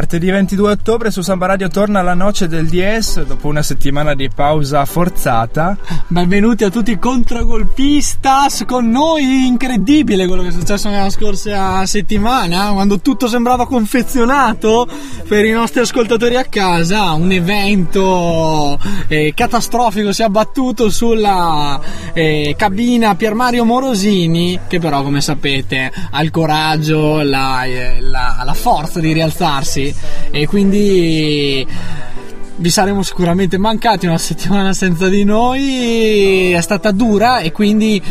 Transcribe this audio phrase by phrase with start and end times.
[0.00, 4.30] Martedì 22 ottobre su Samba Radio torna la noce del 10 dopo una settimana di
[4.34, 5.76] pausa forzata.
[6.06, 12.72] Benvenuti a tutti i contragolpistas con noi, incredibile quello che è successo nella scorsa settimana,
[12.72, 14.88] quando tutto sembrava confezionato
[15.28, 21.78] per i nostri ascoltatori a casa, un evento eh, catastrofico si è abbattuto sulla
[22.14, 28.40] eh, cabina Pier Mario Morosini, che però come sapete ha il coraggio, la, eh, la,
[28.42, 29.88] la forza di rialzarsi
[30.30, 31.66] e quindi
[32.60, 36.52] vi saremo sicuramente mancati una settimana senza di noi.
[36.52, 38.02] È stata dura e quindi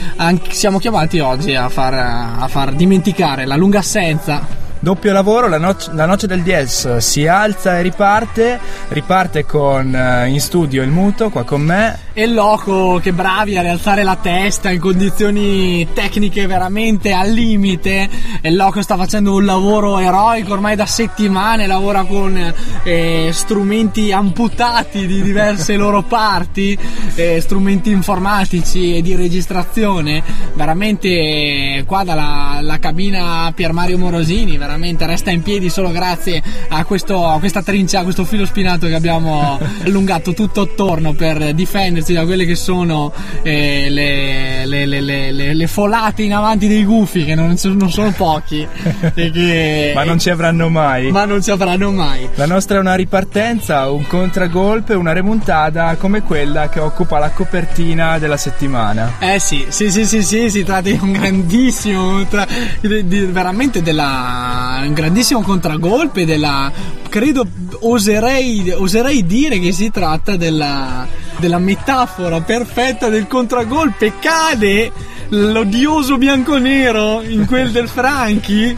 [0.49, 4.67] siamo chiamati oggi a far, a far dimenticare la lunga assenza.
[4.81, 6.97] Doppio lavoro, la, no- la, noce del Dies.
[6.97, 11.99] Si alza e riparte, riparte con uh, in studio il muto qua con me.
[12.19, 18.09] E Loco che bravi a rialzare la testa in condizioni tecniche veramente al limite.
[18.41, 22.53] E Loco sta facendo un lavoro eroico ormai da settimane, lavora con
[22.83, 26.77] eh, strumenti amputati di diverse loro parti,
[27.15, 30.21] eh, strumenti informatici e di registrazione.
[30.55, 36.83] Veramente eh, qua dalla cabina Pier Mario Morosini veramente resta in piedi solo grazie a,
[36.83, 41.53] questo, a questa trincia, a questo filo spinato che abbiamo allungato tutto attorno per
[42.09, 43.11] difenderci da quelle che sono
[43.43, 48.67] eh, le, le, le, le, folate in avanti dei gufi, che non, non sono pochi.
[49.13, 51.11] che, ma non ci avranno mai.
[51.11, 52.27] Ma non ci avranno mai.
[52.35, 58.17] La nostra è una ripartenza, un contragolpe, una remontata come quella che occupa la copertina
[58.17, 59.13] della settimana.
[59.19, 62.47] Eh sì, sì, sì, sì, sì si tratta di un grandissimo, tra,
[62.79, 66.71] di, di, veramente della un grandissimo contragolpe della
[67.09, 67.45] credo
[67.81, 71.07] oserei, oserei dire che si tratta della,
[71.39, 74.91] della metafora perfetta del contragolpe cade
[75.29, 78.75] l'odioso bianconero in quel del Franchi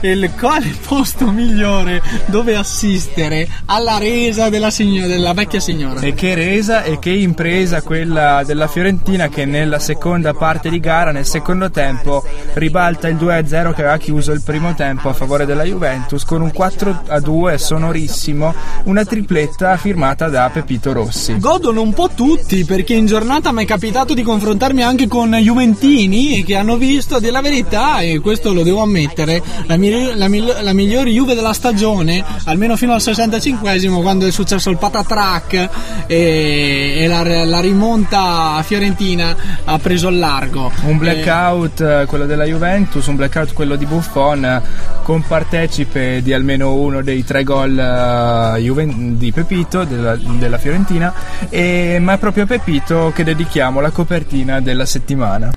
[0.00, 6.00] e il quale posto migliore dove assistere alla resa della, signora, della vecchia signora.
[6.00, 11.10] E che resa e che impresa quella della Fiorentina che nella seconda parte di gara
[11.10, 12.22] nel secondo tempo
[12.54, 16.52] ribalta il 2-0 che aveva chiuso il primo tempo a favore della Juventus con un
[16.54, 18.54] 4-2 sonorissimo
[18.84, 21.38] una tripletta firmata da Pepito Rossi.
[21.38, 25.93] Godono un po' tutti perché in giornata mi è capitato di confrontarmi anche con Juventini
[25.94, 30.60] Juventini che hanno visto della verità e questo lo devo ammettere la, migli- la, migli-
[30.60, 35.68] la migliore Juve della stagione almeno fino al 65esimo quando è successo il patatrack
[36.06, 40.70] e, e la, la, rimonta fiorentina ha preso il largo.
[40.84, 42.04] Un blackout e...
[42.06, 44.62] quello della Juventus un blackout quello di Buffon
[45.02, 51.12] compartecipe di almeno uno dei tre gol uh, Juven- di Pepito della, della Fiorentina
[51.48, 55.53] e, ma è proprio a Pepito che dedichiamo la copertina della settimana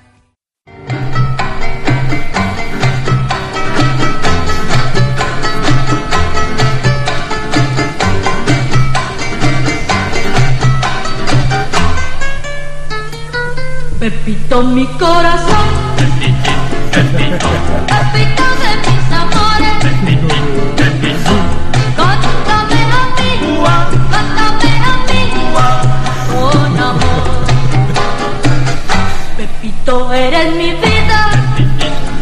[13.98, 15.66] Pepito mi corazón,
[15.96, 16.50] Pepito,
[16.92, 20.34] Pepito de mis amores, Pepito,
[20.76, 21.34] Pepito,
[21.96, 23.32] cántame a mí,
[24.12, 25.22] cántame a mí,
[26.30, 27.26] con amor.
[29.36, 31.20] Pepito eres mi vida.
[31.56, 32.17] Pepito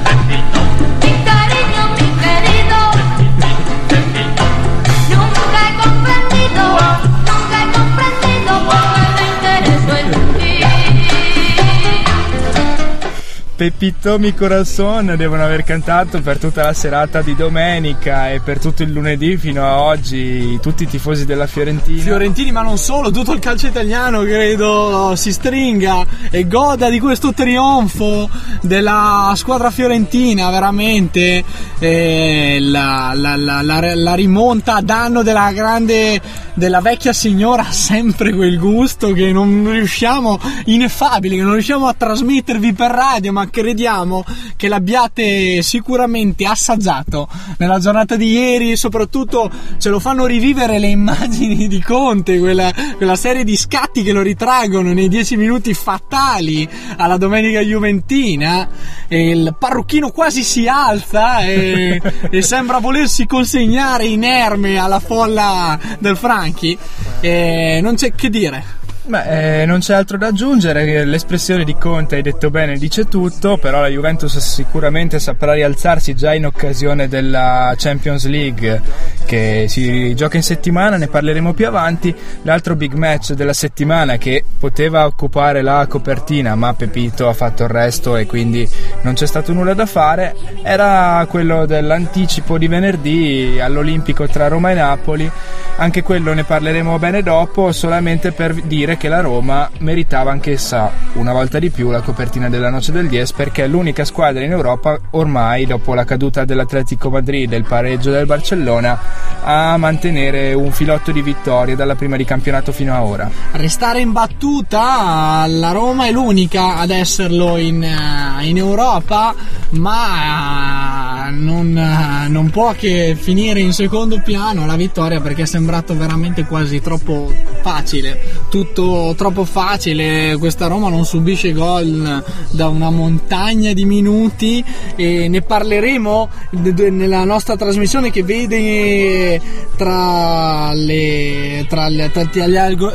[13.59, 18.91] Mi Corazon devono aver cantato per tutta la serata di domenica e per tutto il
[18.91, 22.03] lunedì fino a oggi tutti i tifosi della Fiorentina.
[22.03, 27.33] Fiorentini, ma non solo, tutto il calcio italiano credo si stringa e goda di questo
[27.33, 28.29] trionfo
[28.61, 31.43] della squadra fiorentina, veramente
[31.79, 36.21] eh, la, la, la, la, rimonta a danno della grande,
[36.53, 41.95] della vecchia signora ha sempre quel gusto che non riusciamo, ineffabile, che non riusciamo a
[41.95, 44.25] trasmettervi per radio, ma crediamo
[44.57, 47.29] che l'abbiate sicuramente assaggiato
[47.59, 53.17] nella giornata di ieri, soprattutto ce lo fanno rivivere le immagini di Conte, quella, quella
[53.17, 58.69] serie di scatti che lo ritraggono nei dieci minuti fatali alla domenica juventina,
[59.09, 62.01] e il parrucchino quasi si alza e,
[62.31, 66.77] e sembra volersi consegnare inerme alla folla del Franchi,
[67.21, 68.85] e non c'è che dire.
[69.09, 73.57] Beh, eh, non c'è altro da aggiungere, l'espressione di Conte, hai detto bene, dice tutto,
[73.57, 78.83] però la Juventus sicuramente saprà rialzarsi già in occasione della Champions League
[79.25, 82.13] che si gioca in settimana, ne parleremo più avanti.
[82.43, 87.69] L'altro big match della settimana che poteva occupare la copertina, ma Pepito ha fatto il
[87.69, 88.69] resto e quindi
[89.03, 94.75] non c'è stato nulla da fare, era quello dell'anticipo di venerdì all'Olimpico tra Roma e
[94.75, 95.31] Napoli.
[95.79, 101.33] Anche quello ne parleremo bene dopo, solamente per dire che la Roma meritava anch'essa una
[101.33, 104.99] volta di più la copertina della Noce del Dies perché è l'unica squadra in Europa
[105.11, 108.99] ormai dopo la caduta dell'Atletico Madrid e il pareggio del Barcellona
[109.43, 113.31] a mantenere un filotto di vittorie dalla prima di campionato fino a ora.
[113.53, 119.35] Restare in battuta, la Roma è l'unica ad esserlo in, eh, in Europa,
[119.71, 125.47] ma eh, non, eh, non può che finire in secondo piano la vittoria perché è
[125.47, 127.33] sembrato veramente quasi troppo
[127.63, 128.86] facile, tutto
[129.17, 136.29] troppo facile, questa Roma non subisce gol da una montagna di minuti e ne parleremo
[136.51, 139.41] nella nostra trasmissione che vede
[139.77, 142.93] tra, le, tra, le, tra, gli, argo,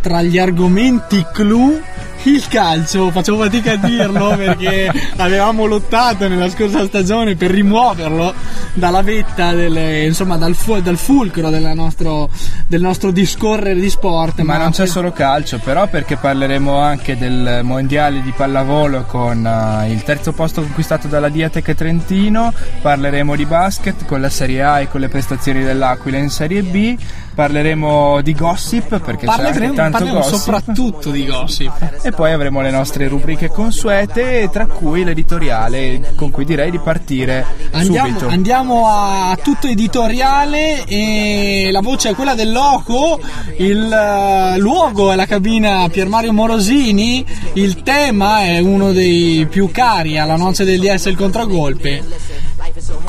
[0.00, 1.80] tra gli argomenti clou
[2.24, 8.34] il calcio, facciamo fatica a dirlo perché avevamo lottato nella scorsa stagione per rimuoverlo
[8.74, 12.28] dalla vetta, delle, insomma dal, fu- dal fulcro nostro,
[12.66, 14.40] del nostro discorrere di sport.
[14.40, 19.44] Ma, ma non c'è solo calcio, però perché parleremo anche del mondiale di pallavolo con
[19.44, 22.52] uh, il terzo posto conquistato dalla Diatec Trentino,
[22.82, 26.96] parleremo di basket con la Serie A e con le prestazioni dell'Aquila in Serie B
[27.34, 30.34] parleremo di gossip perché parleremo, c'è anche tanto gossip.
[30.34, 32.00] soprattutto di gossip.
[32.02, 37.44] E poi avremo le nostre rubriche consuete tra cui l'editoriale con cui direi di partire
[37.72, 38.28] andiamo, subito.
[38.28, 43.20] andiamo a tutto editoriale e la voce è quella del loco
[43.58, 47.24] il uh, luogo è la cabina Pier Mario Morosini
[47.54, 52.02] il tema è uno dei più cari alla noce del DS il contragolpe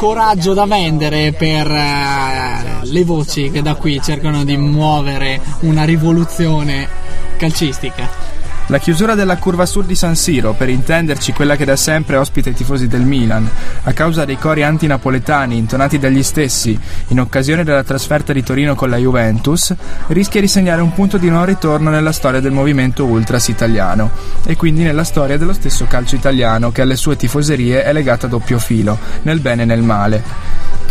[0.02, 6.90] coraggio da vendere per uh, le voci che da qui cercano di muovere una rivoluzione
[7.38, 8.21] calcistica.
[8.72, 12.50] La chiusura della curva sud di San Siro, per intenderci quella che da sempre ospita
[12.50, 13.46] i tifosi del Milan,
[13.84, 18.90] a causa dei cori antinapoletani intonati dagli stessi in occasione della trasferta di Torino con
[18.90, 19.76] la Juventus,
[20.08, 24.10] rischia di segnare un punto di non ritorno nella storia del movimento ultras italiano
[24.46, 28.30] e quindi nella storia dello stesso calcio italiano che alle sue tifoserie è legato a
[28.30, 30.24] doppio filo, nel bene e nel male.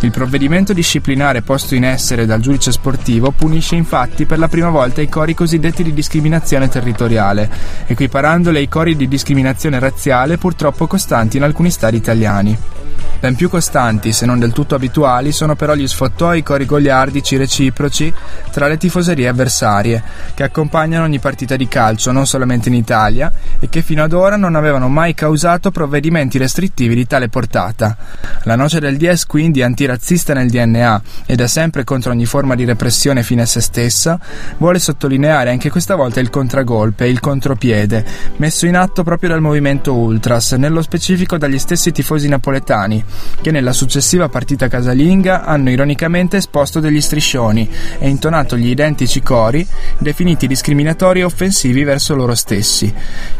[0.03, 5.03] Il provvedimento disciplinare posto in essere dal giudice sportivo punisce infatti per la prima volta
[5.03, 7.51] i cori cosiddetti di discriminazione territoriale,
[7.87, 12.80] equiparandoli ai cori di discriminazione razziale purtroppo costanti in alcuni stati italiani.
[13.21, 18.11] Ben più costanti, se non del tutto abituali, sono però gli sfottoi cori goliardici reciproci
[18.51, 20.03] tra le tifoserie avversarie,
[20.33, 24.37] che accompagnano ogni partita di calcio, non solamente in Italia, e che fino ad ora
[24.37, 27.95] non avevano mai causato provvedimenti restrittivi di tale portata.
[28.45, 32.65] La noce del DS quindi antirazzista nel DNA e da sempre contro ogni forma di
[32.65, 34.19] repressione fine a se stessa,
[34.57, 38.03] vuole sottolineare anche questa volta il contragolpe, il contropiede,
[38.37, 43.05] messo in atto proprio dal movimento Ultras, nello specifico dagli stessi tifosi napoletani,
[43.41, 47.69] che nella successiva partita casalinga hanno ironicamente esposto degli striscioni
[47.99, 49.67] e intonato gli identici cori
[49.99, 52.93] definiti discriminatori e offensivi verso loro stessi,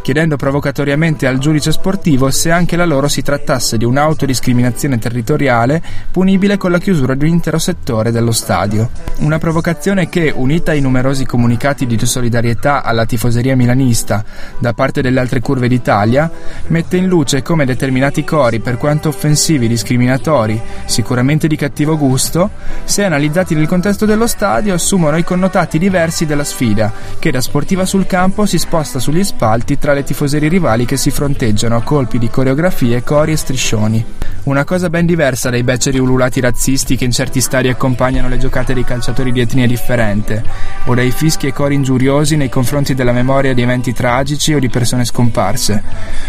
[0.03, 6.57] chiedendo provocatoriamente al giudice sportivo se anche la loro si trattasse di un'autodiscriminazione territoriale punibile
[6.57, 8.91] con la chiusura di un intero settore dello stadio.
[9.19, 14.25] Una provocazione che, unita ai numerosi comunicati di solidarietà alla tifoseria milanista
[14.59, 16.31] da parte delle altre curve d'Italia,
[16.69, 22.51] mette in luce come determinati cori, per quanto offensivi offensivi, discriminatori, sicuramente di cattivo gusto,
[22.85, 27.85] se analizzati nel contesto dello stadio assumono i connotati diversi della sfida, che da sportiva
[27.85, 32.19] sul campo si sposta sugli spalti tra le tifoserie rivali che si fronteggiano a colpi
[32.19, 34.05] di coreografie, cori e striscioni.
[34.43, 38.73] Una cosa ben diversa dai beceri ululati razzisti che in certi stadi accompagnano le giocate
[38.73, 40.43] dei calciatori di etnia differente,
[40.87, 44.71] o dai fischi e cori ingiuriosi nei confronti della memoria di eventi tragici o di
[44.71, 45.83] persone scomparse.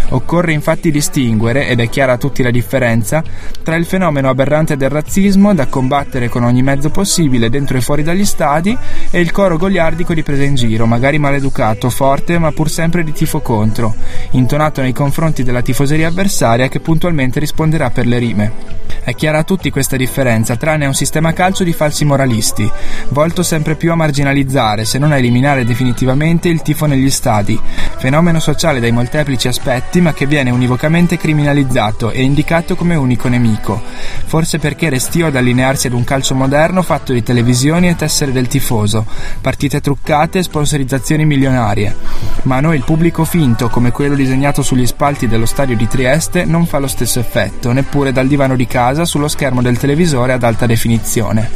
[0.09, 3.20] Occorre infatti distinguere, ed è chiara a tutti la differenza,
[3.63, 8.03] tra il fenomeno aberrante del razzismo da combattere con ogni mezzo possibile dentro e fuori
[8.03, 8.77] dagli stadi
[9.09, 13.11] e il coro goliardico di presa in giro, magari maleducato, forte ma pur sempre di
[13.11, 13.93] tifo contro,
[14.31, 18.79] intonato nei confronti della tifoseria avversaria che puntualmente risponderà per le rime.
[19.03, 22.69] È chiara a tutti questa differenza, tranne un sistema calcio di falsi moralisti,
[23.09, 27.59] volto sempre più a marginalizzare, se non a eliminare definitivamente il tifo negli stadi,
[27.97, 33.81] fenomeno sociale dai molteplici aspetti ma che viene univocamente criminalizzato e indicato come unico nemico,
[34.25, 38.47] forse perché restio ad allinearsi ad un calcio moderno fatto di televisioni e tessere del
[38.47, 39.05] tifoso,
[39.41, 41.95] partite truccate e sponsorizzazioni milionarie.
[42.43, 46.45] Ma a noi il pubblico finto, come quello disegnato sugli spalti dello stadio di Trieste,
[46.45, 50.43] non fa lo stesso effetto, neppure dal divano di casa sullo schermo del televisore ad
[50.43, 51.49] alta definizione.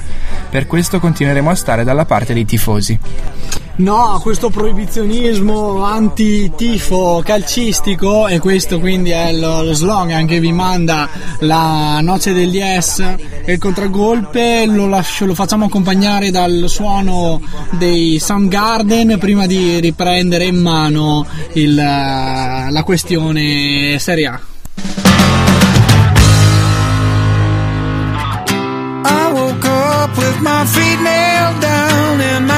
[0.49, 2.99] Per questo continueremo a stare dalla parte dei tifosi.
[3.77, 11.09] No, questo proibizionismo anti-tifo calcistico, e questo quindi è lo, lo slogan che vi manda
[11.39, 17.41] la Noce degli S e il contragolpe, lo, lascio- lo facciamo accompagnare dal suono
[17.71, 24.39] dei Soundgarden prima di riprendere in mano il, la questione Serie A.
[30.17, 32.54] With my feet nailed down and my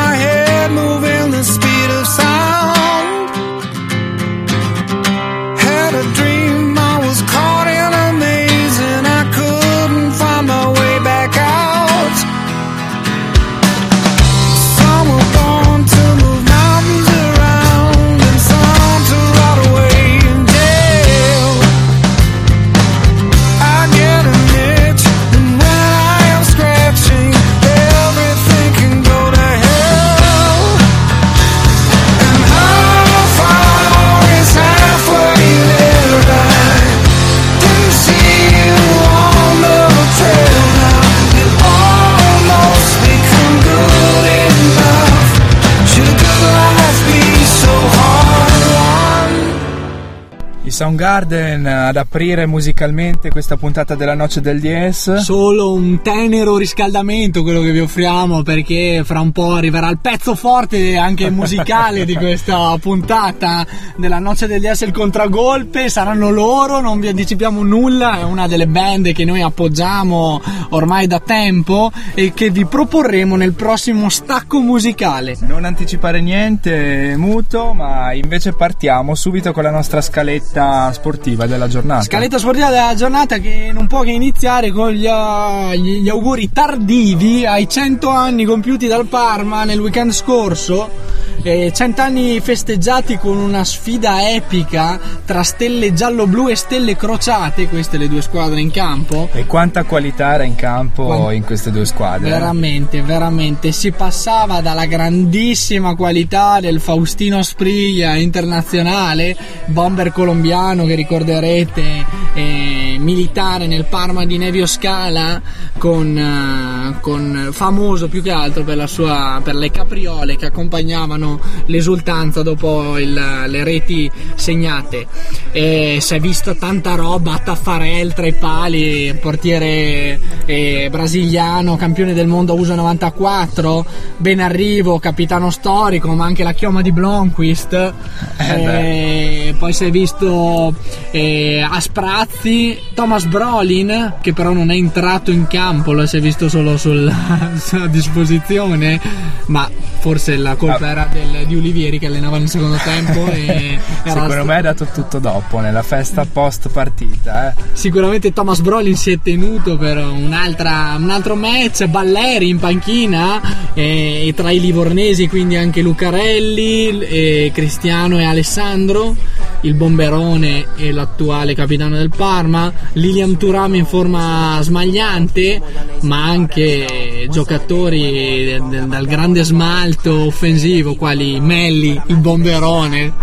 [50.97, 55.17] Soundgarden ad aprire musicalmente questa puntata della Noce del Dies.
[55.17, 60.33] Solo un tenero riscaldamento quello che vi offriamo perché fra un po' arriverà il pezzo
[60.33, 63.63] forte anche musicale di questa puntata
[63.95, 68.67] della Noce del DS il contragolpe saranno loro non vi anticipiamo nulla è una delle
[68.67, 75.35] band che noi appoggiamo ormai da tempo e che vi proporremo nel prossimo stacco musicale
[75.41, 82.03] Non anticipare niente, muto, ma invece partiamo subito con la nostra scaletta sportiva della giornata.
[82.03, 87.45] Scaletta sportiva della giornata che non può che iniziare con gli, uh, gli- auguri tardivi
[87.45, 91.15] ai 100 anni compiuti dal Parma nel weekend scorso.
[91.43, 97.97] Eh, 100 anni festeggiati con una sfida epica tra stelle giallo-blu e stelle crociate, queste
[97.97, 99.29] le due squadre in campo.
[99.31, 102.29] E quanta qualità era in campo Quant- in queste due squadre.
[102.29, 103.71] Veramente, veramente.
[103.71, 109.35] Si passava dalla grandissima qualità del Faustino Spriglia internazionale,
[109.67, 115.41] bomber colombiano che ricorderete, eh, militare nel Parma di Nevio Scala,
[115.77, 121.39] con, eh, con- famoso più che altro per, la sua, per le capriole che accompagnavano
[121.65, 123.13] l'esultanza dopo il-
[123.47, 125.05] le reti segnate.
[125.51, 132.27] E si è visto tanta roba, Taffarel tra i pali, portiere eh, brasiliano, campione del
[132.27, 133.85] mondo USA 94,
[134.17, 137.93] ben arrivo, capitano storico, ma anche la chioma di Blomqvist.
[138.37, 140.66] Eh, poi si è visto
[141.11, 142.77] eh, a sprazzi.
[142.93, 147.13] Thomas Brolin, che però non è entrato in campo, lo si è visto solo sul-
[147.57, 148.99] sulla disposizione,
[149.47, 149.69] ma
[149.99, 150.89] forse la colpa Ah.
[150.91, 153.25] era del- di Olivieri che allenava nel secondo tempo.
[153.31, 157.49] E Secondo me è dato tutto dopo, nella festa post partita.
[157.55, 157.61] Eh.
[157.73, 163.41] Sicuramente Thomas Brolin si è tenuto per un'altra- un altro match, Balleri in panchina
[163.73, 169.15] e, e tra i livornesi quindi anche Lucarelli, e Cristiano e Alessandro,
[169.61, 175.61] il bomberone e l'attuale capitano del Parma, Lilian Turam in forma smagliante
[176.01, 179.43] ma anche giocatori del- dal grande
[179.87, 183.13] smalto offensivo quali Melli, il bomberone.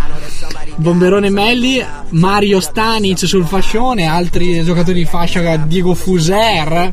[0.77, 6.89] Bomberone Melli, Mario Stanic sul fascione, altri giocatori di fascia, Diego Fuser.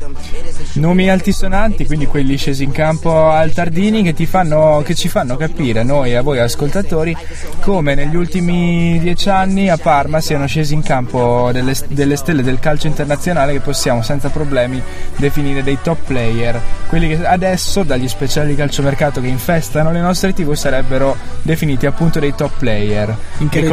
[0.73, 5.35] Nomi altisonanti, quindi quelli scesi in campo al Tardini che, ti fanno, che ci fanno
[5.35, 7.15] capire, noi e a voi ascoltatori,
[7.59, 12.59] come negli ultimi dieci anni a Parma siano scesi in campo delle, delle stelle del
[12.59, 14.81] calcio internazionale che possiamo senza problemi
[15.17, 16.61] definire dei top player
[16.93, 22.19] quelli che adesso dagli speciali di calciomercato che infestano le nostre tv sarebbero definiti appunto
[22.19, 23.17] dei top player.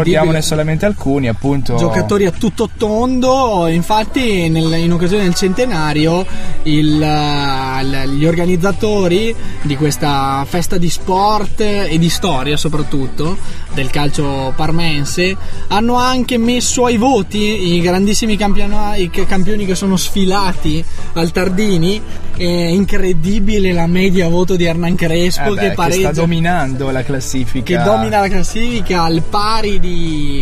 [0.03, 1.77] Ricordiamone solamente alcuni, appunto.
[1.77, 6.25] Giocatori a tutto tondo, infatti nel- in occasione del centenario
[6.65, 13.37] il, eh, l- gli organizzatori di questa festa di sport e di storia soprattutto
[13.73, 15.37] del calcio parmense
[15.69, 22.03] hanno anche messo ai voti i grandissimi campiona- i campioni che sono sfilati al Tardini.
[22.41, 26.91] È incredibile la media voto di Hernan Eh Crespo beh, che che pareggia sta dominando
[26.91, 27.65] la classifica.
[27.65, 29.90] che domina la classifica al pari di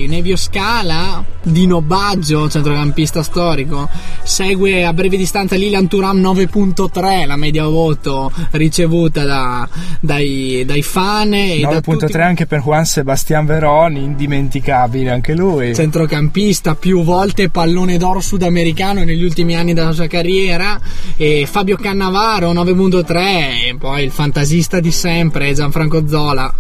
[0.09, 3.89] Nevio Scala, Dino Baggio, centrocampista storico.
[4.23, 9.69] Segue a breve distanza Lilian Turam 9.3, la media voto ricevuta da-
[10.01, 11.33] dai, dai fan.
[11.35, 15.75] E da 9.3 tutti- anche per Juan Sebastian Veron, indimenticabile anche lui.
[15.75, 20.79] centrocampista, più volte pallone d'oro sudamericano negli ultimi anni della sua carriera.
[21.17, 26.53] E Fabio Cannavaro 9.3, e poi il fantasista di sempre, Gianfranco Zola.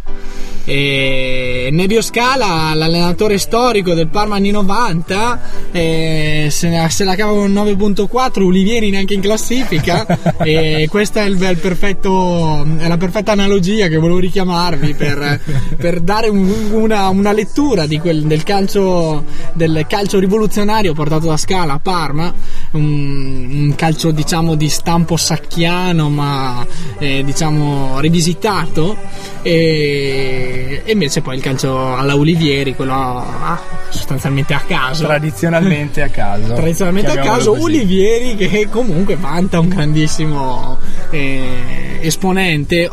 [0.64, 5.40] E Nevio Scala, l'allenatore storico del Parma anni 90,
[5.72, 10.06] e se, ne- se la cava con 9.4, Ulivieri neanche in classifica.
[10.44, 15.40] e questa è, il, è il perfetto, è la perfetta analogia che volevo richiamarvi per,
[15.76, 19.24] per dare un- una, una lettura di quel- del, calcio,
[19.54, 22.32] del calcio rivoluzionario portato da Scala a Parma.
[22.72, 26.66] Un, un calcio diciamo di stampo sacchiano ma
[26.98, 28.96] eh, diciamo rivisitato
[29.42, 36.08] e, e invece poi il calcio alla Ulivieri quello ah, sostanzialmente a caso Tradizionalmente a
[36.08, 36.52] caso.
[36.54, 37.62] tradizionalmente a caso così.
[37.62, 40.78] Ulivieri che comunque vanta un grandissimo
[41.10, 42.90] eh, esponente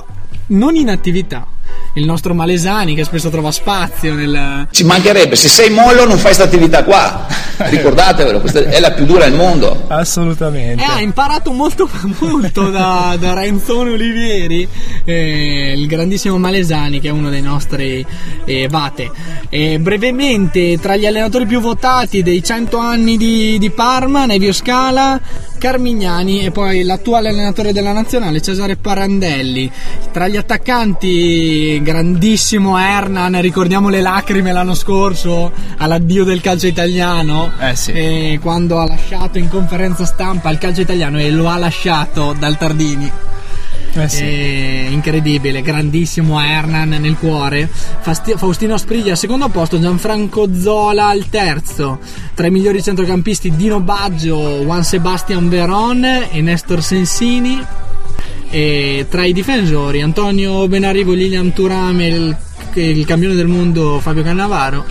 [0.48, 1.48] non in attività
[1.94, 6.34] il nostro Malesani che spesso trova spazio nel, Ci mancherebbe, se sei mollo non fai
[6.34, 7.26] questa attività qua.
[7.58, 9.86] Ricordatevelo, questa è la più dura al mondo.
[9.88, 10.84] Assolutamente.
[10.84, 11.90] E ha imparato molto,
[12.20, 14.68] molto da, da Renzone Olivieri,
[15.06, 18.06] eh, il grandissimo Malesani, che è uno dei nostri
[18.44, 19.10] eh, vate.
[19.50, 25.20] E brevemente, tra gli allenatori più votati dei 100 anni di, di Parma, Nevio Scala,
[25.58, 29.72] Carmignani e poi l'attuale allenatore della nazionale, Cesare Parandelli.
[30.12, 37.76] Tra gli attaccanti, grandissimo Hernan, ricordiamo le lacrime l'anno scorso all'addio del calcio italiano Eh
[37.76, 37.92] sì.
[37.92, 42.58] e quando ha lasciato in conferenza stampa il calcio italiano e lo ha lasciato dal
[42.58, 43.12] Tardini.
[43.98, 44.88] Eh sì.
[44.92, 47.70] Incredibile, grandissimo Hernan nel cuore.
[47.72, 52.00] Fasti- Faustino Spriglia al secondo posto, Gianfranco Zola al terzo.
[52.34, 57.64] Tra i migliori centrocampisti Dino Baggio, Juan Sebastian Veron e Nestor Sensini.
[58.56, 62.38] E tra i difensori Antonio Benarivo, Lilian Turame, il,
[62.76, 64.86] il campione del mondo Fabio Cannavaro.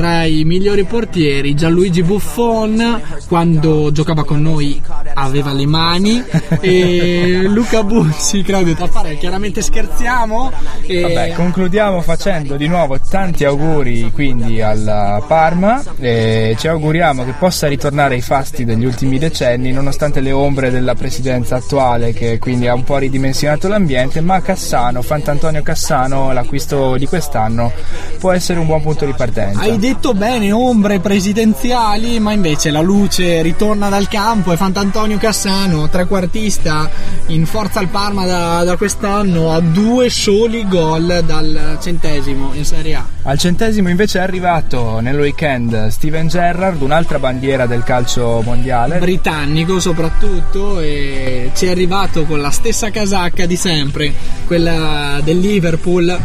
[0.00, 4.80] Tra i migliori portieri Gianluigi Buffon, quando giocava con noi
[5.12, 6.24] aveva le mani,
[6.58, 10.52] e Luca Bucci, Claudio Taffare, chiaramente scherziamo.
[10.86, 17.34] E Vabbè, concludiamo facendo di nuovo tanti auguri quindi al Parma e ci auguriamo che
[17.38, 22.66] possa ritornare ai fasti degli ultimi decenni nonostante le ombre della presidenza attuale che quindi
[22.66, 27.70] ha un po' ridimensionato l'ambiente ma Cassano, Fantantonio Cassano, l'acquisto di quest'anno
[28.18, 29.60] può essere un buon punto di partenza.
[29.60, 35.88] Hai detto bene, ombre presidenziali, ma invece la luce ritorna dal campo e Fantantonio Cassano,
[35.88, 36.88] trequartista
[37.26, 42.94] in forza al Parma da, da quest'anno, ha due soli gol dal centesimo in Serie
[42.94, 43.04] A.
[43.24, 48.98] Al centesimo invece è arrivato nel weekend Steven Gerrard, un'altra bandiera del calcio mondiale.
[48.98, 54.12] Britannico soprattutto e ci è arrivato con la stessa casacca di sempre,
[54.46, 56.16] quella del Liverpool.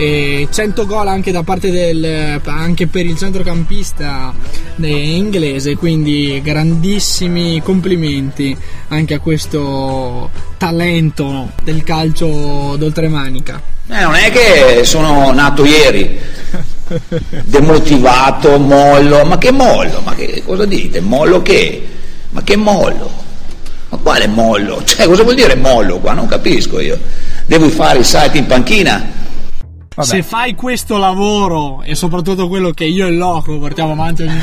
[0.00, 4.32] E 100 gol anche da parte del anche per il centrocampista
[4.80, 8.56] eh, inglese quindi grandissimi complimenti
[8.88, 13.60] anche a questo talento del calcio d'oltremanica
[13.90, 16.18] Eh, non è che sono nato ieri,
[17.44, 20.00] demotivato, mollo, ma che mollo?
[20.02, 21.00] Ma che cosa dite?
[21.00, 21.86] Mollo che?
[22.30, 23.10] Ma che mollo?
[23.90, 24.82] Ma quale mollo?
[24.84, 26.12] Cioè, cosa vuol dire mollo qua?
[26.14, 26.98] Non capisco io.
[27.44, 29.18] Devo fare i salti in panchina?
[29.92, 30.08] Vabbè.
[30.08, 34.38] se fai questo lavoro e soprattutto quello che io e Loco portiamo avanti ogni,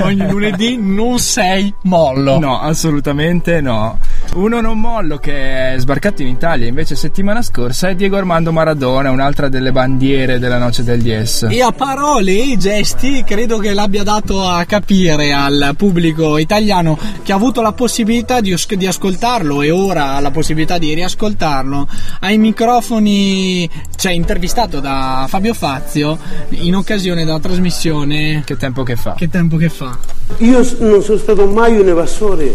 [0.00, 3.98] ogni lunedì non sei mollo No, assolutamente no.
[4.34, 9.10] Uno non mollo che è sbarcato in Italia invece settimana scorsa è Diego Armando Maradona,
[9.10, 11.46] un'altra delle bandiere della Noce del Dies.
[11.48, 17.32] E a parole e gesti credo che l'abbia dato a capire al pubblico italiano che
[17.32, 21.88] ha avuto la possibilità di, os- di ascoltarlo e ora ha la possibilità di riascoltarlo
[22.20, 26.18] ai microfoni, cioè intervistato da Fabio Fazio
[26.50, 29.14] in occasione della trasmissione Che tempo che fa?
[29.14, 29.96] Che tempo che fa?
[30.38, 32.54] Io non sono stato mai un evasore,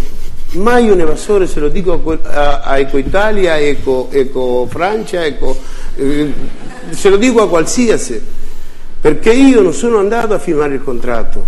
[0.51, 5.57] mai un evasore, se lo dico a, a, a Ecoitalia, Eco, Eco Francia, Eco,
[5.95, 6.33] eh,
[6.89, 8.21] se lo dico a qualsiasi,
[8.99, 11.45] perché io non sono andato a firmare il contratto,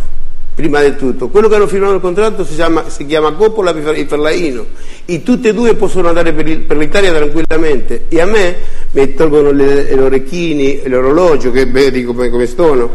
[0.55, 1.27] prima di tutto.
[1.29, 4.65] Quello che hanno firmato il contratto si chiama, si chiama Coppola e Ferlaino,
[5.05, 8.55] e tutti e due possono andare per, il- per l'Italia tranquillamente, e a me
[8.91, 12.89] mi tolgono le, gli orecchini l'orologio, che vedi come, come sono.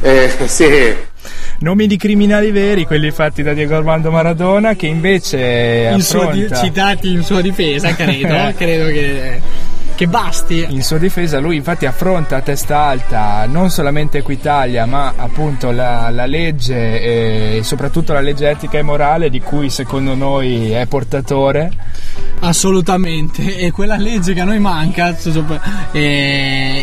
[0.00, 1.08] Eh, sì.
[1.60, 6.44] Nomi di criminali veri, quelli fatti da Diego Armando Maradona, che invece In suo di-
[6.44, 6.54] affronta...
[6.64, 8.34] citati in sua difesa, credo.
[8.34, 8.54] Eh.
[8.56, 9.40] credo che,
[9.94, 10.66] che basti.
[10.70, 16.08] In sua difesa lui infatti affronta a testa alta non solamente Equitalia ma appunto la,
[16.08, 21.70] la legge e soprattutto la legge etica e morale di cui secondo noi è portatore.
[22.40, 25.14] Assolutamente, e quella legge che a noi manca
[25.92, 25.98] è,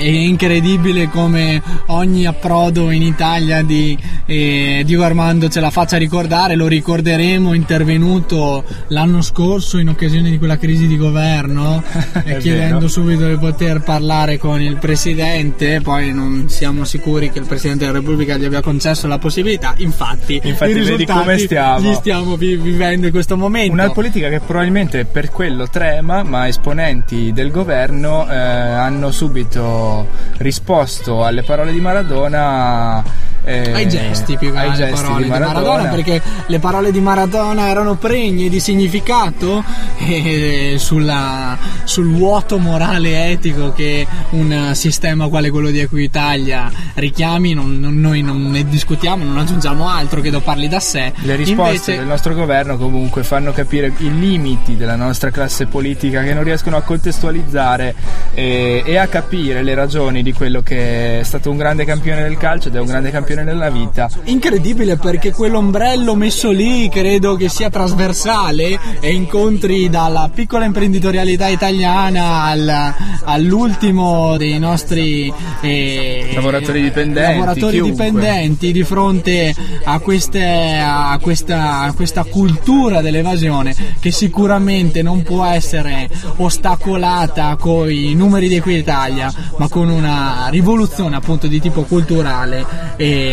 [0.01, 6.55] è incredibile come ogni approdo in Italia di eh, Diego Armando ce la faccia ricordare,
[6.55, 11.83] lo ricorderemo intervenuto l'anno scorso in occasione di quella crisi di governo
[12.23, 12.87] eh, chiedendo vero.
[12.87, 17.97] subito di poter parlare con il Presidente, poi non siamo sicuri che il Presidente della
[17.97, 21.79] Repubblica gli abbia concesso la possibilità, infatti, Infatti i vedi come stiamo.
[21.79, 23.73] li stiamo vi- vivendo in questo momento.
[23.73, 30.05] Una politica che probabilmente per quello trema, ma esponenti del governo eh, hanno subito
[30.39, 33.01] risposto alle parole di Maradona.
[33.47, 35.23] Eh, ai gesti più che ai alle gesti parole.
[35.23, 39.63] Di Maradona, perché le parole di Maradona erano pregne di significato
[40.05, 47.79] eh, sulla- sul vuoto morale etico che un sistema quale quello di Equitalia richiami non-
[47.79, 51.13] non- noi non ne discutiamo non aggiungiamo altro credo parli da sé.
[51.21, 56.21] Le risposte Invece- del nostro governo comunque fanno capire i limiti della nostra classe politica
[56.23, 57.95] che non riescono a contestualizzare
[58.33, 62.37] e, e a capire le ragioni di quello che è stato un grande campione del
[62.37, 64.09] calcio ed è un grande campione nella vita.
[64.25, 72.43] Incredibile perché quell'ombrello messo lì credo che sia trasversale e incontri dalla piccola imprenditorialità italiana
[72.43, 81.81] al- all'ultimo dei nostri eh, Lavoratori dipendenti, lavoratori dipendenti di fronte a, queste- a questa,
[81.81, 89.31] a questa cultura dell'evasione che sicuramente non può essere ostacolata con i numeri di Equitalia
[89.57, 92.65] ma con una rivoluzione appunto di tipo culturale
[92.97, 93.26] e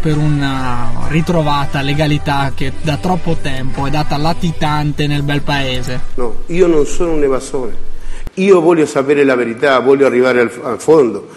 [0.00, 6.00] per una ritrovata legalità che da troppo tempo è data latitante nel bel paese.
[6.14, 7.90] No, io non sono un evasore.
[8.34, 11.28] Io voglio sapere la verità, voglio arrivare al, al fondo.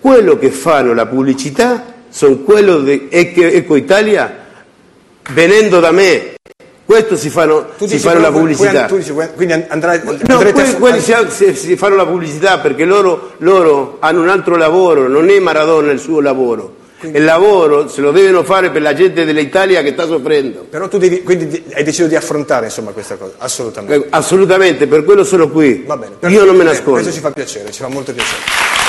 [0.00, 4.36] Quello che fanno la pubblicità sono quello di Eco Italia
[5.32, 6.34] venendo da me.
[6.84, 8.86] Questo si fanno, si fanno la pubblicità.
[8.86, 12.84] tu dici, quindi andrai, No, quelli, a- quelli si, si- si fanno la pubblicità perché
[12.84, 16.78] loro, loro hanno un altro lavoro, non è Maradona il suo lavoro.
[17.02, 20.66] Il lavoro se lo devono fare per la gente dell'Italia che sta soffrendo.
[20.68, 24.06] Però tu devi, quindi di- hai deciso di affrontare insomma questa cosa, assolutamente.
[24.10, 25.84] Assolutamente, per quello sono qui.
[25.86, 26.14] Va bene.
[26.32, 26.92] Io non me Bene, nascondo.
[26.92, 28.79] Questo ci fa piacere, ci fa molto piacere.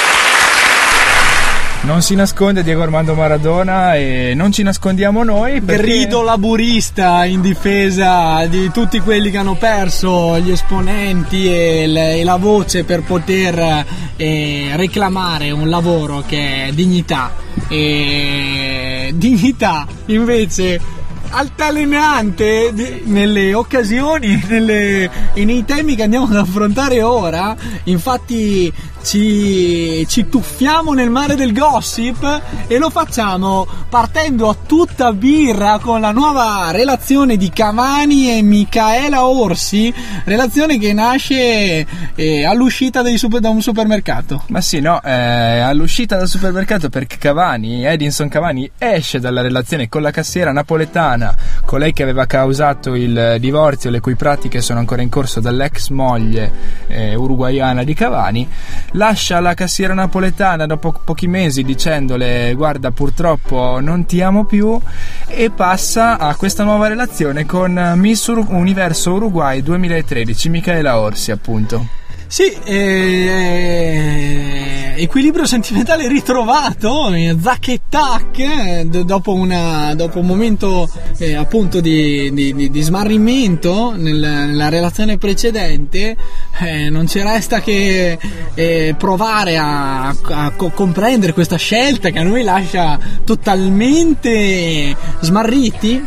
[1.84, 7.41] Non si nasconde Diego Armando Maradona e non ci nascondiamo noi perché Grido laburista in
[7.41, 13.02] difesa di tutti quelli che hanno perso gli esponenti e, l- e la voce per
[13.02, 13.84] poter
[14.15, 17.34] eh, reclamare un lavoro che è dignità.
[17.67, 20.80] E dignità invece
[21.34, 22.74] altalenante
[23.06, 28.72] nelle occasioni nelle- e nei temi che andiamo ad affrontare ora infatti
[29.04, 36.02] ci, ci tuffiamo nel mare del gossip e lo facciamo partendo a tutta birra con
[36.02, 39.94] la nuova relazione di Cavani e Michaela Orsi
[40.26, 41.86] relazione che nasce
[42.16, 44.44] eh, all'uscita super- da un supermercato.
[44.48, 50.02] Ma sì, no, eh, all'uscita dal supermercato perché Cavani, Edinson Cavani, esce dalla relazione con
[50.02, 51.36] la cassiera napoletana,
[51.66, 56.52] colei che aveva causato il divorzio, le cui pratiche sono ancora in corso dall'ex moglie
[56.88, 58.48] eh, uruguaiana di Cavani,
[58.92, 64.80] lascia la cassiera napoletana dopo pochi mesi dicendole guarda purtroppo non ti amo più
[65.28, 72.01] e passa a questa nuova relazione con Miss Ur- Universo Uruguay 2013, Michaela Orsi appunto.
[72.32, 74.13] Sì, eh,
[74.96, 81.82] equilibrio sentimentale ritrovato, eh, zac e tac, eh, dopo, una- dopo un momento eh, appunto
[81.82, 86.15] di, di- di- di smarrimento nel- nella relazione precedente,
[86.62, 88.17] eh, non ci resta che
[88.54, 96.02] eh, provare a, a co- comprendere questa scelta che a noi lascia totalmente smarriti.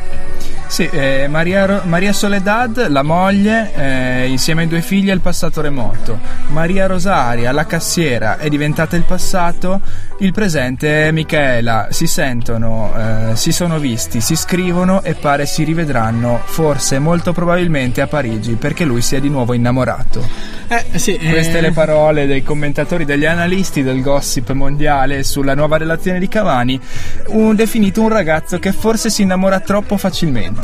[0.75, 5.61] Sì, eh, Maria, Maria Soledad, la moglie, eh, insieme ai due figli è il passato
[5.61, 6.19] remoto.
[6.49, 9.81] Maria Rosaria, la cassiera, è diventata il passato.
[10.19, 11.89] Il presente è Michaela.
[11.91, 18.01] Si sentono, eh, si sono visti, si scrivono e pare si rivedranno, forse molto probabilmente
[18.01, 20.27] a Parigi, perché lui si è di nuovo innamorato.
[20.67, 25.77] Eh, sì, Queste eh, le parole dei commentatori, degli analisti del gossip mondiale sulla nuova
[25.77, 26.81] relazione di Cavani,
[27.29, 30.64] un, definito un ragazzo che forse si innamora troppo facilmente.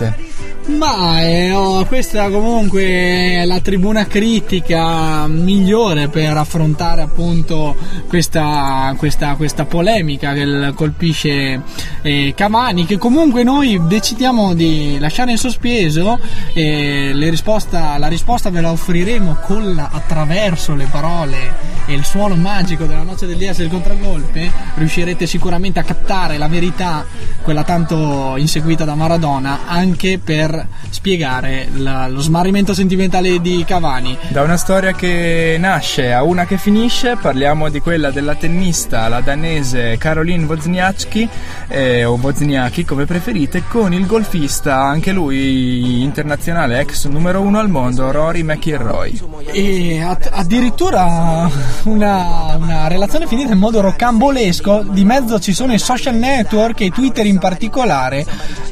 [0.67, 7.75] Ma eh, oh, questa comunque è la tribuna critica migliore per affrontare appunto
[8.07, 11.63] questa, questa, questa polemica che colpisce
[12.03, 16.19] eh, Cavani che comunque noi decidiamo di lasciare in sospeso
[16.53, 19.39] e risposta- la risposta ve la offriremo
[19.75, 25.27] la- attraverso le parole e il suono magico della noce del DS del contragolpe riuscirete
[25.27, 27.05] sicuramente a captare la verità
[27.43, 34.16] quella tanto inseguita da Maradona anche per spiegare la- lo smarrimento sentimentale di Cavani.
[34.29, 39.21] Da una storia che nasce a una che finisce, parliamo di quella della tennista, la
[39.21, 41.29] danese Caroline Wozniacki,
[41.69, 47.69] eh, o Wozniacki come preferite, con il golfista, anche lui internazionale, ex numero uno al
[47.69, 49.19] mondo, Rory McIlroy.
[49.53, 51.49] e ad- addirittura
[51.85, 54.85] una, una relazione finita in modo rocambolesco.
[54.90, 58.25] Di mezzo ci sono i social network e i twitter in particolare.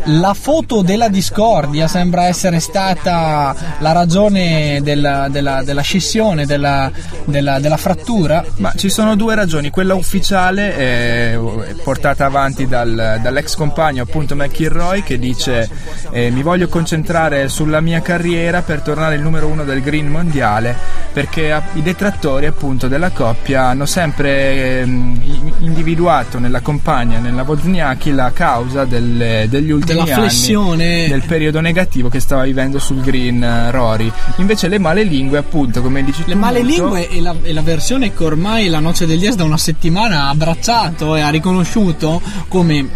[0.05, 6.91] La foto della discordia sembra essere stata la ragione della, della- della scissione della,
[7.25, 11.39] della- della frattura Ma ci sono due ragioni, quella ufficiale è
[11.85, 15.69] portata avanti dal- dall'ex compagno appunto McIlroy che dice
[16.11, 20.75] eh, mi voglio concentrare sulla mia carriera per tornare il numero uno del green mondiale
[21.13, 28.33] perché i detrattori appunto della coppia hanno sempre i- individuato nella compagna, nella Wozniacki la
[28.33, 30.87] causa delle- degli ultimi Della flessione.
[31.09, 34.11] Del periodo negativo che stava vivendo sul green eh, Rory.
[34.37, 37.53] Invece le male lingue appunto come dici Le tu male Muto, lingue e la, e
[37.53, 41.29] la versione che ormai la noce del Dies da una settimana ha abbracciato e ha
[41.29, 42.89] riconosciuto come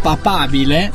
[0.00, 0.90] papabile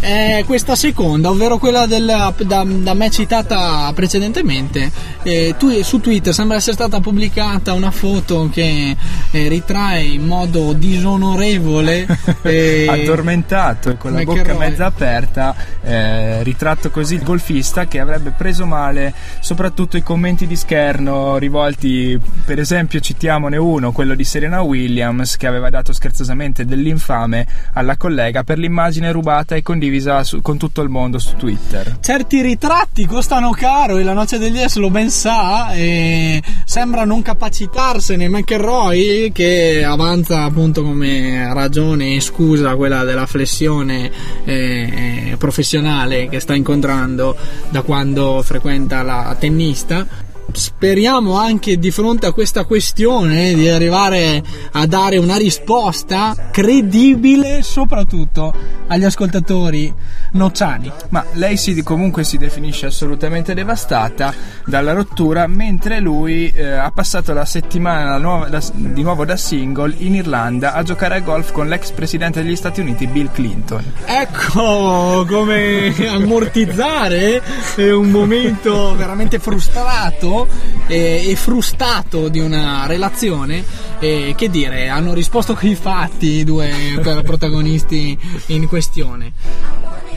[0.00, 4.90] è questa seconda, ovvero quella del, da, da me citata precedentemente.
[5.22, 8.96] Eh, tu, su Twitter sembra essere stata pubblicata una foto che
[9.30, 12.06] eh, ritrae in modo disonorevole
[12.42, 18.30] eh, addormentato e con la bocca mezza aperta, eh, ritratto così il golfista che avrebbe
[18.30, 24.62] preso male soprattutto i commenti di scherno rivolti, per esempio citiamone uno, quello di Serena
[24.62, 29.89] Williams che aveva dato scherzosamente dell'infame alla collega per l'immagine rubata e condivisa
[30.22, 31.98] su- con tutto il mondo su Twitter.
[32.00, 37.22] Certi ritratti costano caro e la noce degli S lo ben sa e sembra non
[37.22, 44.10] capacitarsene McElroy che avanza appunto come ragione e scusa quella della flessione
[44.44, 47.36] eh, professionale che sta incontrando
[47.70, 54.86] da quando frequenta la tennista speriamo anche di fronte a questa questione di arrivare a
[54.86, 58.52] dare una risposta credibile soprattutto
[58.86, 59.92] agli ascoltatori
[60.32, 64.32] nociani Ma lei si, comunque si definisce assolutamente devastata
[64.66, 69.94] dalla rottura, mentre lui eh, ha passato la settimana nuova- da- di nuovo da single
[69.98, 73.84] in Irlanda a giocare a golf con l'ex presidente degli Stati Uniti Bill Clinton.
[74.04, 77.42] Ecco come ammortizzare
[77.76, 80.39] eh, un momento veramente frustrato
[80.86, 83.64] eh, e frustato di una relazione.
[83.98, 86.70] E che dire, hanno risposto con i fatti i due
[87.24, 89.32] protagonisti in questione.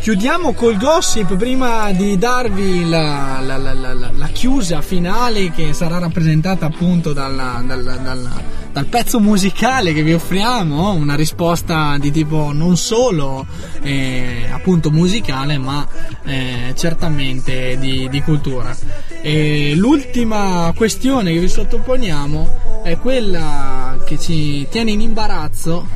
[0.04, 6.66] Chiudiamo col gossip prima di darvi la, la- la- la- chiusa finale che sarà rappresentata
[6.66, 8.42] appunto dalla- dalla- dalla-
[8.74, 13.46] dal pezzo musicale che vi offriamo, una risposta di tipo non solo
[13.82, 15.88] eh, appunto musicale ma
[16.26, 18.76] eh, certamente di, di cultura.
[19.22, 25.88] E l'ultima questione che vi sottoponiamo è quella che ci tiene in imbarazzo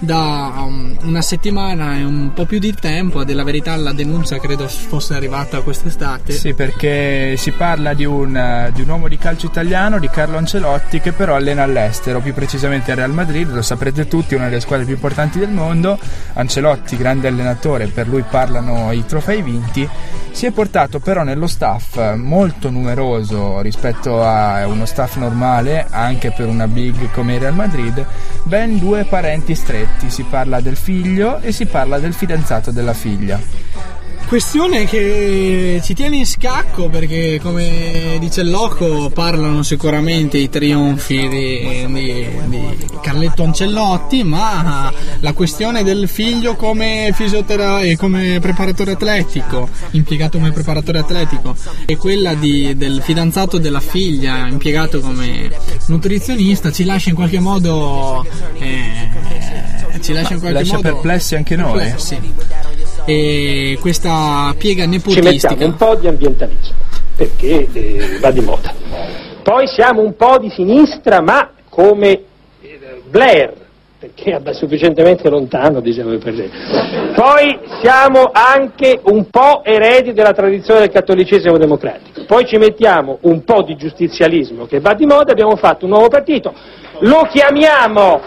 [0.00, 4.38] da um, una settimana e un po' più di tempo, a della verità la denuncia
[4.38, 6.32] credo fosse arrivata quest'estate.
[6.32, 10.38] Sì, perché si parla di un, eh, di un uomo di calcio italiano, di Carlo
[10.38, 14.60] Ancelotti, che però allena all'estero, più precisamente al Real Madrid, lo saprete tutti, una delle
[14.60, 15.98] squadre più importanti del mondo.
[16.32, 19.88] Ancelotti, grande allenatore, per lui parlano i trofei vinti.
[20.32, 26.46] Si è portato però nello staff molto numeroso rispetto a uno staff normale, anche per
[26.46, 28.06] una big come il Real Madrid,
[28.44, 29.89] ben due parenti stretti.
[30.06, 33.40] Si parla del figlio e si parla del fidanzato della figlia.
[34.26, 41.26] questione che ci tiene in scacco perché come dice il loco parlano sicuramente i trionfi
[41.28, 48.92] di, di- di Carletto Ancellotti ma la questione del figlio come fisiotera- e come preparatore
[48.92, 55.50] atletico impiegato come preparatore atletico e quella di- del fidanzato della figlia impiegato come
[55.86, 58.24] nutrizionista ci lascia in qualche modo
[58.60, 59.09] eh,
[60.10, 61.72] ci lascia in qualche Lascia modo perplessi anche noi.
[61.72, 62.18] perplessi.
[63.04, 66.74] e questa piega ci nepotistica mettiamo un po' di ambientalismo,
[67.16, 68.74] perché eh, va di moda.
[69.42, 72.08] Poi siamo un po' di sinistra, ma come
[72.60, 73.54] eh, Blair,
[73.98, 76.50] perché è sufficientemente lontano, diciamo per lei.
[77.14, 82.09] Poi siamo anche un po' eredi della tradizione del cattolicesimo democratico.
[82.30, 86.06] Poi ci mettiamo un po' di giustizialismo che va di moda, abbiamo fatto un nuovo
[86.06, 86.54] partito.
[87.00, 88.20] Lo chiamiamo,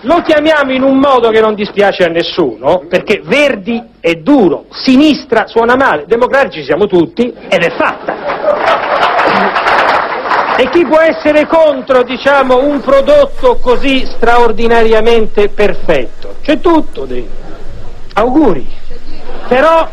[0.00, 5.46] lo chiamiamo in un modo che non dispiace a nessuno, perché Verdi è duro, sinistra
[5.46, 8.16] suona male, democratici siamo tutti ed è fatta.
[10.56, 16.38] E chi può essere contro, diciamo, un prodotto così straordinariamente perfetto?
[16.42, 17.54] C'è tutto dentro.
[18.14, 18.66] Auguri.
[19.46, 19.88] Però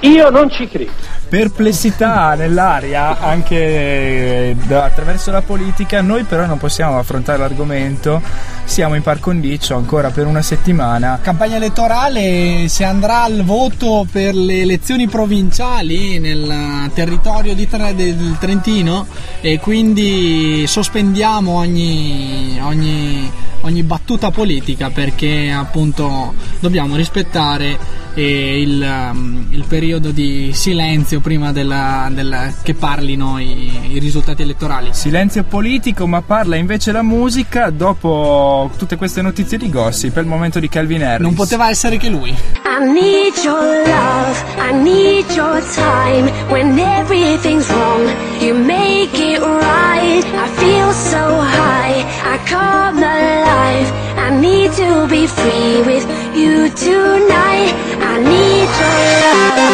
[0.00, 1.07] io non ci credo.
[1.28, 8.22] Perplessità nell'aria anche eh, attraverso la politica, noi però non possiamo affrontare l'argomento,
[8.68, 11.18] siamo in par condicio ancora per una settimana.
[11.22, 19.06] campagna elettorale si andrà al voto per le elezioni provinciali nel territorio Tre- del Trentino
[19.40, 23.30] e quindi sospendiamo ogni, ogni-
[23.62, 28.80] ogni battuta politica perché appunto dobbiamo rispettare eh, il,
[29.12, 34.88] um, il periodo di silenzio prima della- della- che parlino i, i risultati elettorali.
[34.92, 40.26] Silenzio politico, ma parla invece la musica dopo tutte queste notizie di gossip, è il
[40.26, 41.20] momento di Calvin Harris.
[41.20, 42.30] Non poteva essere che lui.
[42.30, 46.30] I need your love, I need your time.
[46.48, 48.08] When everything's wrong,
[48.40, 50.24] you make it right.
[50.24, 53.92] I feel so high, I come alive.
[54.16, 57.74] I need to be free with you tonight.
[58.00, 59.68] I need your love.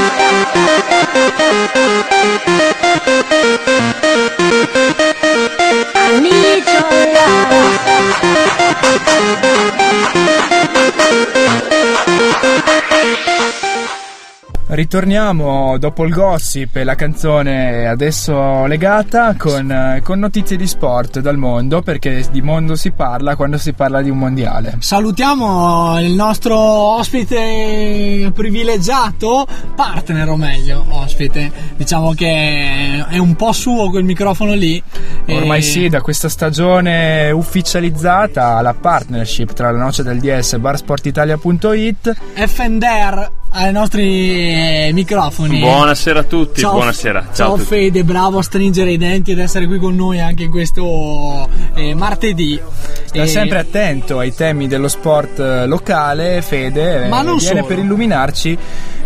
[5.97, 7.64] I need your
[14.75, 21.37] Ritorniamo dopo il gossip e la canzone adesso legata con, con notizie di sport dal
[21.37, 24.79] mondo, perché di mondo si parla quando si parla di un mondiale.
[24.81, 31.53] Salutiamo il nostro ospite privilegiato, partner o meglio, ospite.
[31.77, 34.83] Diciamo che è un po' suo quel microfono lì.
[35.29, 40.59] Ormai E- sì, da questa stagione ufficializzata la partnership tra la Noce del DS e
[40.59, 42.15] barsportitalia.it
[42.49, 44.09] Fender ai nostri
[44.89, 45.61] eh, microfoni.
[45.61, 47.21] Buonasera a tutti, Ciao, buonasera.
[47.27, 47.69] Ciao, Ciao, a tutti.
[47.69, 51.95] Fede, bravo a stringere i denti ed essere qui con noi anche in questo eh,
[51.95, 52.61] martedì.
[53.05, 57.67] Sta Eh, sempre attento ai temi dello sport eh, locale, Fede, Ma non viene solo.
[57.67, 58.59] per illuminarci,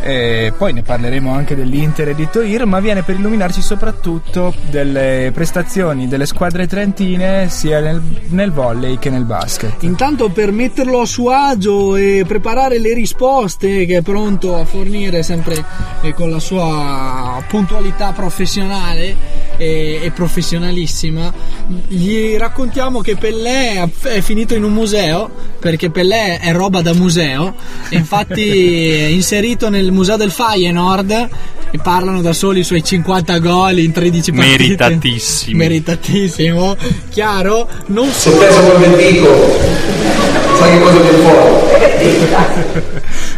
[0.03, 5.31] eh, poi ne parleremo anche dell'Inter e di Toir, ma viene per illuminarci soprattutto delle
[5.35, 9.83] prestazioni delle squadre trentine sia nel, nel volley che nel basket.
[9.83, 15.23] Intanto per metterlo a suo agio e preparare le risposte che è pronto a fornire
[15.23, 15.65] sempre
[16.03, 19.17] eh, con la sua puntualità professionale
[19.57, 21.33] e, e professionalissima,
[21.89, 27.55] gli raccontiamo che Pellè è finito in un museo perché Pellè è roba da museo
[27.91, 31.29] infatti è inserito nel museo del Feyenoord
[31.71, 34.57] e parlano da soli i suoi 50 gol in 13 partite.
[34.59, 35.57] Meritatissimi.
[35.57, 36.77] Meritatissimo,
[37.11, 37.69] chiaro?
[37.87, 38.39] Non Se solo.
[38.39, 39.29] pensa come dico,
[40.59, 41.67] sai che cosa viene fuori?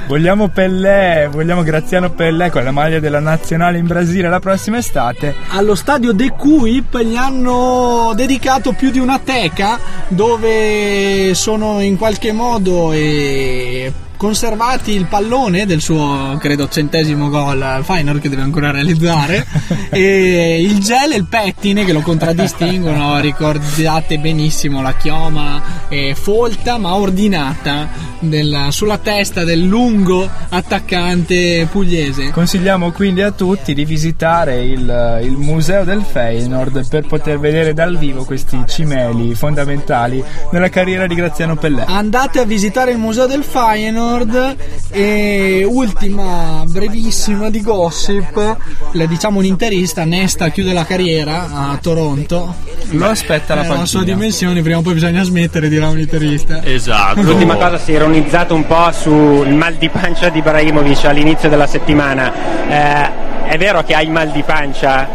[0.07, 5.35] Vogliamo Pellè, vogliamo Graziano Pellè con la maglia della nazionale in Brasile la prossima estate.
[5.51, 12.33] allo stadio De Cuip gli hanno dedicato più di una teca dove sono in qualche
[12.33, 18.71] modo eh, conservati il pallone del suo credo centesimo gol al Feyenoord che deve ancora
[18.71, 19.47] realizzare
[19.89, 26.77] e il gel e il pettine che lo contraddistinguono ricordate benissimo la chioma eh, folta
[26.77, 34.63] ma ordinata del- sulla testa del lungo attaccante pugliese Consigliamo quindi a tutti di visitare
[34.63, 41.07] il, il museo del Feyenoord per poter vedere dal vivo questi cimeli fondamentali nella carriera
[41.07, 41.85] di Graziano Pellè.
[41.87, 44.57] Andate a visitare il museo del Feyenoord Nord
[44.91, 48.57] e ultima brevissima di gossip,
[48.91, 52.55] le diciamo un interista, Nesta chiude la carriera a Toronto.
[52.91, 54.17] Lo aspetta la Eh, la sua panchina.
[54.17, 56.61] dimensione, prima o poi bisogna smettere, dirà un interista.
[56.65, 57.23] Esatto.
[57.23, 61.69] L'ultima cosa si è ironizzato un po' sul mal di pancia di Ibrahimovic all'inizio della
[61.69, 62.33] settimana.
[62.69, 65.09] Eh, è vero che hai mal di pancia?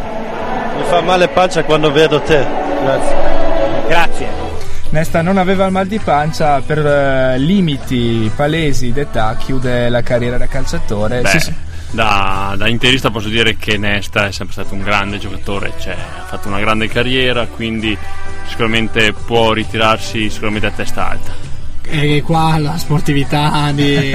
[0.78, 2.46] Mi fa male pancia quando vedo te.
[2.82, 3.16] Grazie.
[3.88, 4.45] Grazie.
[4.96, 10.38] Nesta non aveva il mal di pancia, per eh, limiti palesi d'età chiude la carriera
[10.38, 11.20] da calciatore.
[11.20, 11.54] Beh, Si-
[11.92, 16.24] da, da interista posso dire che Nesta è sempre stato un grande giocatore, cioè, ha
[16.24, 17.96] fatto una grande carriera, quindi
[18.48, 21.55] sicuramente può ritirarsi sicuramente a testa alta.
[21.88, 24.12] E qua la sportività di-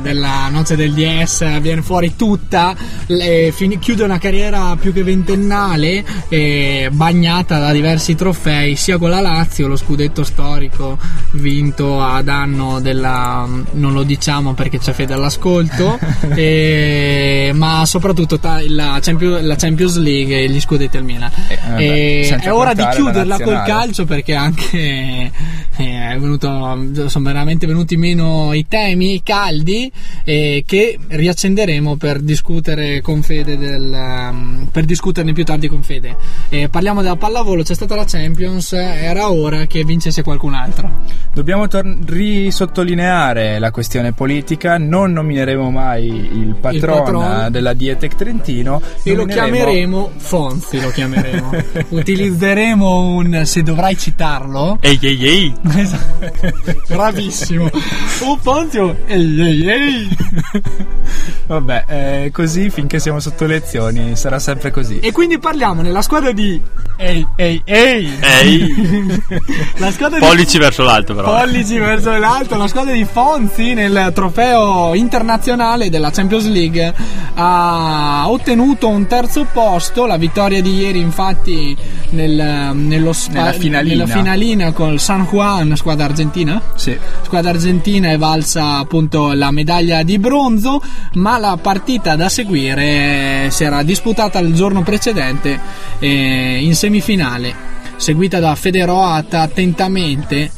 [0.00, 2.74] della noce del DS viene fuori tutta,
[3.06, 9.10] le- fini- chiude una carriera più che ventennale, eh, bagnata da diversi trofei, sia con
[9.10, 10.98] la Lazio, lo scudetto storico
[11.32, 15.98] vinto a danno della, non lo diciamo perché c'è fede all'ascolto,
[16.34, 21.30] eh, ma soprattutto ta- la, Champions, la Champions League e gli scudetti al Milan.
[21.48, 25.30] Eh, E è ora di chiuderla col calcio perché anche eh,
[26.12, 26.78] è venuto,
[27.08, 29.90] sono veramente venuti meno i temi caldi
[30.24, 33.90] eh, che riaccenderemo per discutere con Fede del,
[34.30, 36.16] um, per discuterne più tardi con Fede.
[36.48, 41.02] Eh, parliamo della pallavolo, c'è stata la Champions, era ora che vincesse qualcun altro.
[41.32, 47.50] Dobbiamo tor- risottolineare la questione politica, non nomineremo mai il patrono.
[47.50, 51.50] della Dietec Trentino E lo chiameremo Fonzi, lo chiameremo.
[51.90, 54.78] Utilizzeremo un se dovrai citarlo.
[54.80, 55.54] Ehi ehi ehi!
[56.86, 57.70] Bravissimo.
[58.24, 58.96] Un Ponzio.
[59.06, 60.16] Ehi, ehi, ehi.
[61.46, 64.98] Vabbè, eh, così finché siamo sotto lezioni sarà sempre così.
[65.00, 66.60] E quindi parliamo nella squadra di.
[66.96, 68.12] Ehi, ehi, ehi.
[68.20, 69.22] Ehi!
[69.78, 70.24] La squadra di.
[70.24, 71.36] Pollici verso l'alto però.
[71.38, 76.94] Pollici verso l'alto, la squadra di Fonzi nel trofeo internazionale della Champions League
[77.34, 80.06] ha ottenuto un terzo posto.
[80.06, 81.76] La vittoria di ieri, infatti,
[82.10, 84.04] nel- nello spa- Nella finalina.
[84.04, 86.60] nella finalina con il San Juan, squadra argentina.
[86.76, 86.98] Sì.
[87.22, 90.82] squadra argentina è valsa appunto la medaglia di bronzo,
[91.14, 95.58] ma la partita da seguire eh, si era disputata il giorno precedente
[95.98, 97.54] eh, in semifinale,
[97.96, 100.50] seguita da Federoat attentamente,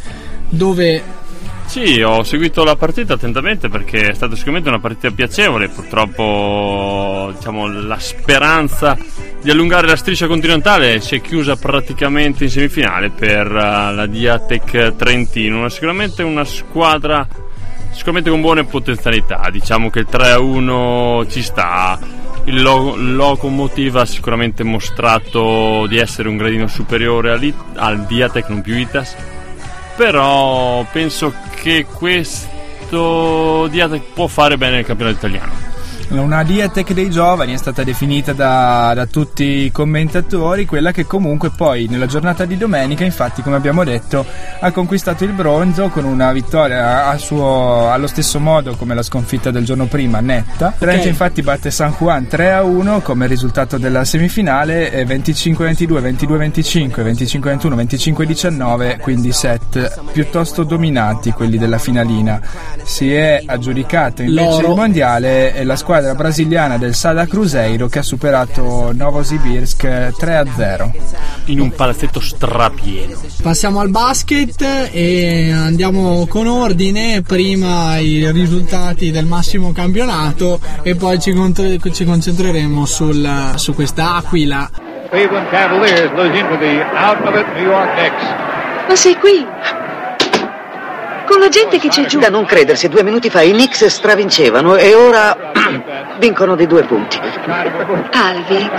[0.49, 1.03] dove
[1.67, 5.69] Sì, ho seguito la partita attentamente perché è stata sicuramente una partita piacevole.
[5.69, 8.97] Purtroppo, diciamo, la speranza
[9.43, 14.95] di allungare la striscia continentale si è chiusa praticamente in semifinale per eh, la Diatec
[14.97, 15.69] Trentino.
[15.69, 17.27] Sicuramente una squadra
[17.93, 19.49] sicuramente con buone potenzialità.
[19.51, 21.99] Diciamo che il 3-1 ci sta.
[22.45, 27.33] Il lo- Locomotive ha sicuramente mostrato di essere un gradino superiore
[27.75, 29.17] al Diatec, non più Itas
[29.97, 35.76] però penso che questo Diatec può fare bene nel campionato italiano.
[36.09, 41.51] Una Diatec dei giovani è stata definita da, da tutti i commentatori, quella che comunque
[41.51, 44.25] poi nella giornata di domenica, infatti come abbiamo detto,
[44.61, 49.51] ha conquistato il bronzo con una vittoria a suo- allo stesso modo come la sconfitta
[49.51, 50.73] del giorno prima, netta.
[50.79, 57.03] Trento infatti batte San Juan 3 a 1 come risultato della semifinale, e 25-22, 22-25,
[57.03, 62.41] 25-21, 25-19, quindi set piuttosto dominati quelli della finalina.
[62.85, 64.69] Si è aggiudicato invece L'oro.
[64.69, 70.45] il mondiale e la squadra brasiliana del Sada Cruzeiro che ha superato Novosibirsk 3 a
[70.57, 70.93] 0.
[71.47, 73.15] In un palazzetto strapieno.
[73.43, 81.21] passiamo al basket e andiamo con ordine, prima i risultati del massimo campionato e poi
[81.21, 84.69] ci, contre- ci concentreremo sul- su questa aquila.
[85.11, 88.25] Cleveland Cavaliers losing to the out of it New York Knicks.
[88.89, 89.45] Ma sei qui?
[91.27, 92.19] Con la gente che c'è giù.
[92.19, 95.53] Da non credersi, due minuti fa i Knicks stravincevano e ora
[96.19, 97.19] vincono di due punti.
[98.13, 98.71] Alvi,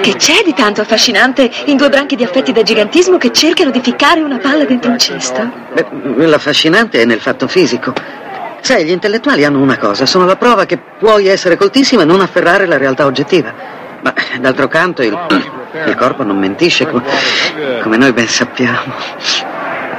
[0.00, 3.80] che c'è di tanto affascinante in due branchi di affetti da gigantismo che cercano di
[3.80, 5.50] ficcare una palla dentro un cesto?
[5.72, 7.92] Beh, l'affascinante è nel fatto fisico.
[8.60, 12.20] Sai, gli intellettuali hanno una cosa, sono la prova che puoi essere coltissimo e non
[12.20, 13.52] afferrare la realtà oggettiva.
[14.00, 15.12] Ma d'altro canto il,
[15.86, 17.02] il corpo non mentisce, co-
[17.82, 18.94] come noi ben sappiamo.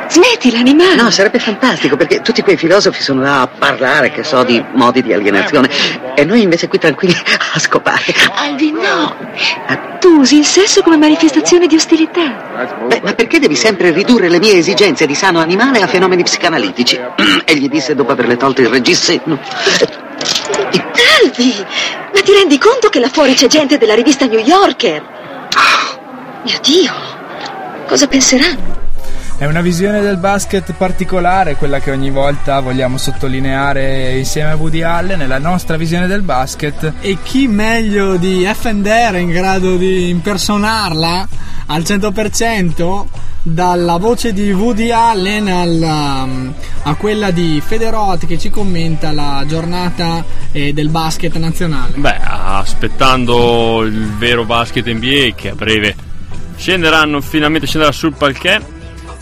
[0.08, 0.96] Smettila, animale!
[0.96, 5.02] No, sarebbe fantastico perché tutti quei filosofi sono là a parlare, che so, di modi
[5.02, 5.70] di alienazione
[6.16, 7.16] e noi invece qui tranquilli
[7.54, 8.14] a scopare.
[8.36, 9.16] Alvi, no!
[10.00, 12.78] Tu usi il sesso come manifestazione di ostilità.
[12.88, 17.00] Beh, ma perché devi sempre ridurre le mie esigenze di sano animale a fenomeni psicanalitici?
[17.44, 19.40] Egli disse dopo averle tolte il reggiseno.
[21.22, 21.66] Alvi!
[22.14, 25.04] Ma ti rendi conto che là fuori c'è gente della rivista New Yorker?
[26.44, 26.94] Mio Dio!
[27.88, 28.85] Cosa penseranno?
[29.38, 34.82] È una visione del basket particolare, quella che ogni volta vogliamo sottolineare insieme a Woody
[34.82, 36.94] Allen, è la nostra visione del basket.
[37.02, 41.28] E chi meglio di FNR è in grado di impersonarla
[41.66, 43.06] al 100%
[43.42, 49.44] dalla voce di Woody Allen al, um, a quella di Federot che ci commenta la
[49.46, 50.24] giornata
[50.54, 51.92] eh, del basket nazionale.
[51.98, 55.94] Beh, aspettando il vero basket NBA che a breve
[56.56, 58.75] scenderanno, finalmente scenderà sul parquet.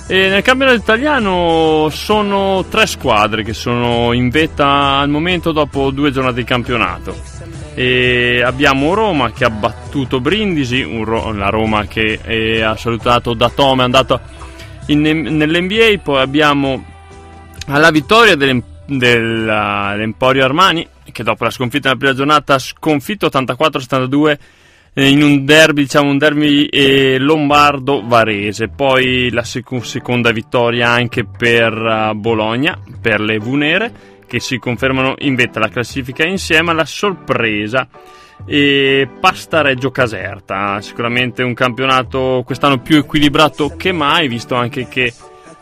[0.06, 6.12] E nel campionato italiano sono tre squadre che sono in vetta al momento dopo due
[6.12, 7.16] giornate di campionato.
[7.74, 13.82] E abbiamo Roma che ha battuto Brindisi, Ro- la Roma che eh, ha salutato Datome,
[13.82, 14.20] è andato
[14.88, 16.84] in- nell'NBA, poi abbiamo
[17.68, 24.30] alla vittoria dell'Em- dell'Emporio Armani che dopo la sconfitta nella prima giornata ha sconfitto 84-72
[24.30, 24.38] eh,
[24.95, 28.67] in un derby, diciamo un derby eh, lombardo-varese.
[28.67, 33.91] Poi la sec- seconda vittoria anche per uh, Bologna, per le Vunere,
[34.27, 37.87] che si confermano in vetta alla classifica insieme alla sorpresa
[38.45, 40.79] e Pasta Reggio Caserta.
[40.81, 45.11] Sicuramente un campionato quest'anno più equilibrato che mai, visto anche che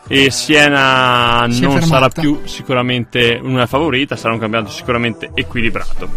[0.08, 1.86] e Siena Si non fermata.
[1.86, 6.08] sarà più sicuramente una favorita, sarà un campionato sicuramente equilibrato.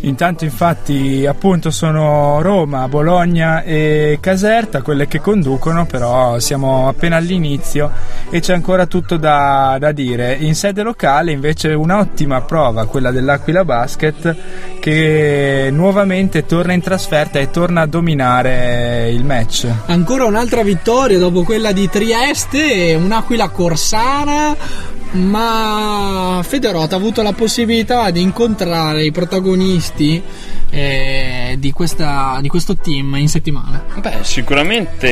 [0.00, 7.90] Intanto infatti appunto sono Roma, Bologna e Caserta quelle che conducono, però siamo appena all'inizio
[8.28, 10.34] e c'è ancora tutto da, da dire.
[10.34, 14.36] In sede locale invece un'ottima prova, quella dell'Aquila Basket,
[14.80, 19.68] che nuovamente torna in trasferta e torna a dominare il match.
[19.86, 24.56] Ancora un'altra vittoria dopo quella di Trieste, un'Aquila corsara,
[25.12, 30.22] ma Federot ha avuto la possibilità di incontrare i protagonisti
[30.70, 33.84] eh, di, questa- di questo team in settimana.
[34.00, 35.10] Beh, sicuramente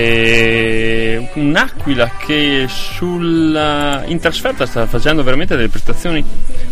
[1.34, 6.24] un'Aquila che sul, in trasferta sta facendo veramente delle prestazioni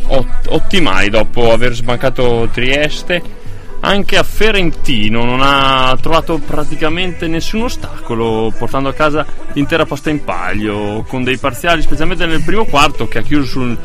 [0.07, 3.37] ot- ottimali dopo aver sbancato Trieste.
[3.81, 10.25] Anche a Ferentino non ha trovato praticamente nessun ostacolo, portando a casa l'intera posta in
[10.25, 13.79] palio, con dei parziali, specialmente nel primo quarto, che ha chiuso sul,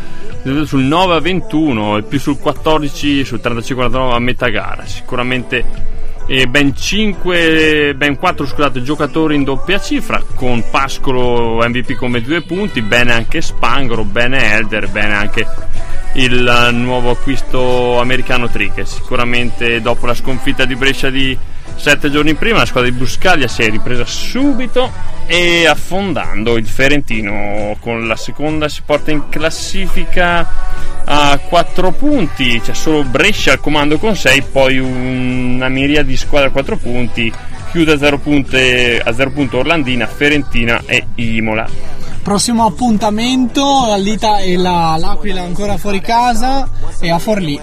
[0.65, 4.85] sul 9 a 21 e più sul 14, sul 35 a 49 a metà gara.
[4.85, 5.63] Sicuramente
[6.25, 12.41] e ben 5, ben 4 scusate, giocatori in doppia cifra con Pascolo MVP come due
[12.43, 15.45] punti, bene anche Spangro, bene Elder, bene anche
[16.13, 18.85] il nuovo acquisto americano Triche.
[18.85, 21.37] Sicuramente dopo la sconfitta di Brescia di
[21.75, 24.91] 7 giorni prima la squadra di Buscaglia si è ripresa subito
[25.25, 30.47] e affondando il Ferentino con la seconda si porta in classifica
[31.05, 36.47] a 4 punti, c'è solo Brescia al comando con 6, poi una miriade di squadre
[36.47, 37.31] a 4 punti,
[37.71, 38.57] chiude a 0 punti,
[39.03, 41.67] a 0 punti Orlandina, Fiorentina e Imola.
[42.23, 46.69] Prossimo appuntamento, l'Ita e la- l'Aquila ancora fuori casa
[46.99, 47.59] e a Forlì,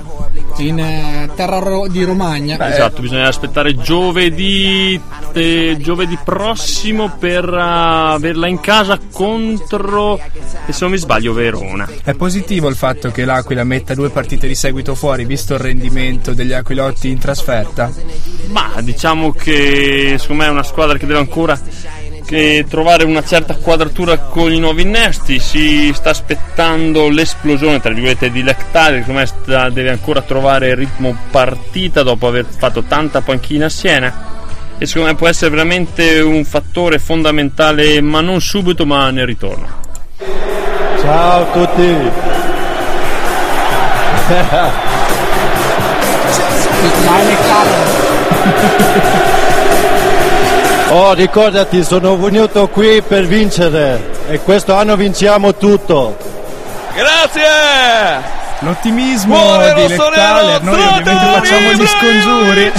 [0.58, 2.68] in eh, terra ro- di Romagna.
[2.68, 5.00] Esatto, bisogna aspettare giovedì,
[5.32, 10.20] eh, giovedì prossimo per eh, averla in casa contro,
[10.66, 11.88] e se non mi sbaglio, Verona.
[12.04, 16.34] È positivo il fatto che l'Aquila metta due partite di seguito fuori, visto il rendimento
[16.34, 17.90] degli Aquilotti in trasferta?
[18.48, 21.58] Ma diciamo che secondo me è una squadra che deve ancora
[22.30, 25.40] che trovare una certa quadratura con i nuovi innesti.
[25.40, 30.68] Si sta aspettando l'esplosione tra virgolette di Lectare, che secondo me sta- deve ancora trovare
[30.68, 34.28] il ritmo partita dopo aver fatto tanta panchina a Siena.
[34.78, 39.66] E secondo me può essere veramente un fattore fondamentale, ma non subito, ma nel ritorno.
[41.00, 42.10] Ciao a tutti.
[50.92, 56.16] Oh, ricordati, sono venuto qui per vincere e questo anno vinciamo tutto.
[56.92, 58.38] Grazie!
[58.58, 62.72] L'ottimismo Muore di Lectale, noi ovviamente facciamo gli scongiuri.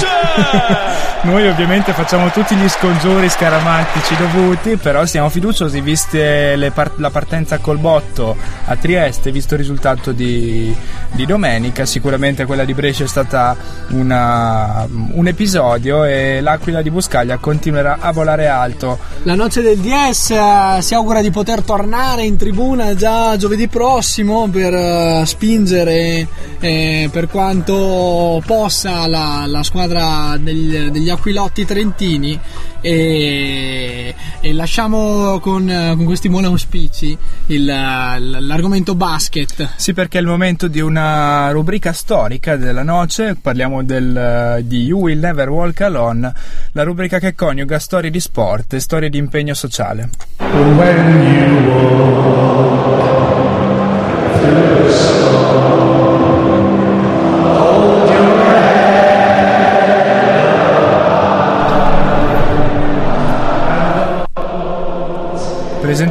[1.24, 7.60] Noi ovviamente facciamo tutti gli scongiuri scaramantici dovuti, però siamo fiduciosi viste par- la partenza
[7.60, 10.76] col botto a Trieste, visto il risultato di,
[11.12, 13.56] di domenica, sicuramente quella di Brescia è stata
[13.90, 18.98] una- un episodio e l'Aquila di Buscaglia continuerà a volare alto.
[19.22, 24.50] La noce del DS eh, si augura di poter tornare in tribuna già giovedì prossimo
[24.50, 26.28] per eh, spingere
[26.60, 32.40] eh, per quanto possa la, la squadra degli, degli Aquilotti Trentini
[32.82, 39.74] e, e lasciamo con, con questi buoni auspici il, l'argomento basket.
[39.76, 45.02] Sì, perché è il momento di una rubrica storica della Noce, parliamo del, di You
[45.02, 46.34] Will Never Walk Alone,
[46.72, 50.10] la rubrica che coniuga storie di sport e storie di impegno sociale.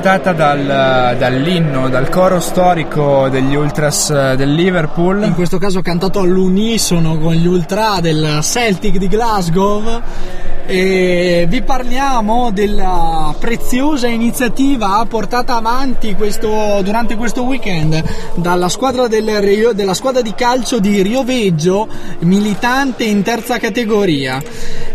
[0.01, 5.23] Presentata dal, dall'inno, dal coro storico degli Ultras eh, del Liverpool.
[5.25, 10.01] In questo caso cantato all'unisono con gli ultra del Celtic di Glasgow.
[10.65, 18.03] E vi parliamo della preziosa iniziativa portata avanti questo, durante questo weekend
[18.37, 21.89] dalla squadra, del della squadra di calcio di Rio Veggio,
[22.21, 24.41] militante in terza categoria.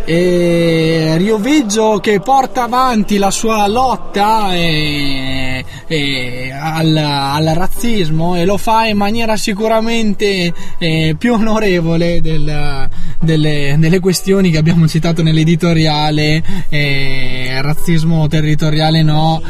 [0.05, 8.45] E Rio Veggio che porta avanti la sua lotta e, e al, al, razzismo e
[8.45, 12.87] lo fa in maniera sicuramente eh, più onorevole del,
[13.19, 19.41] delle, delle, questioni che abbiamo citato nell'editoriale eh, razzismo territoriale no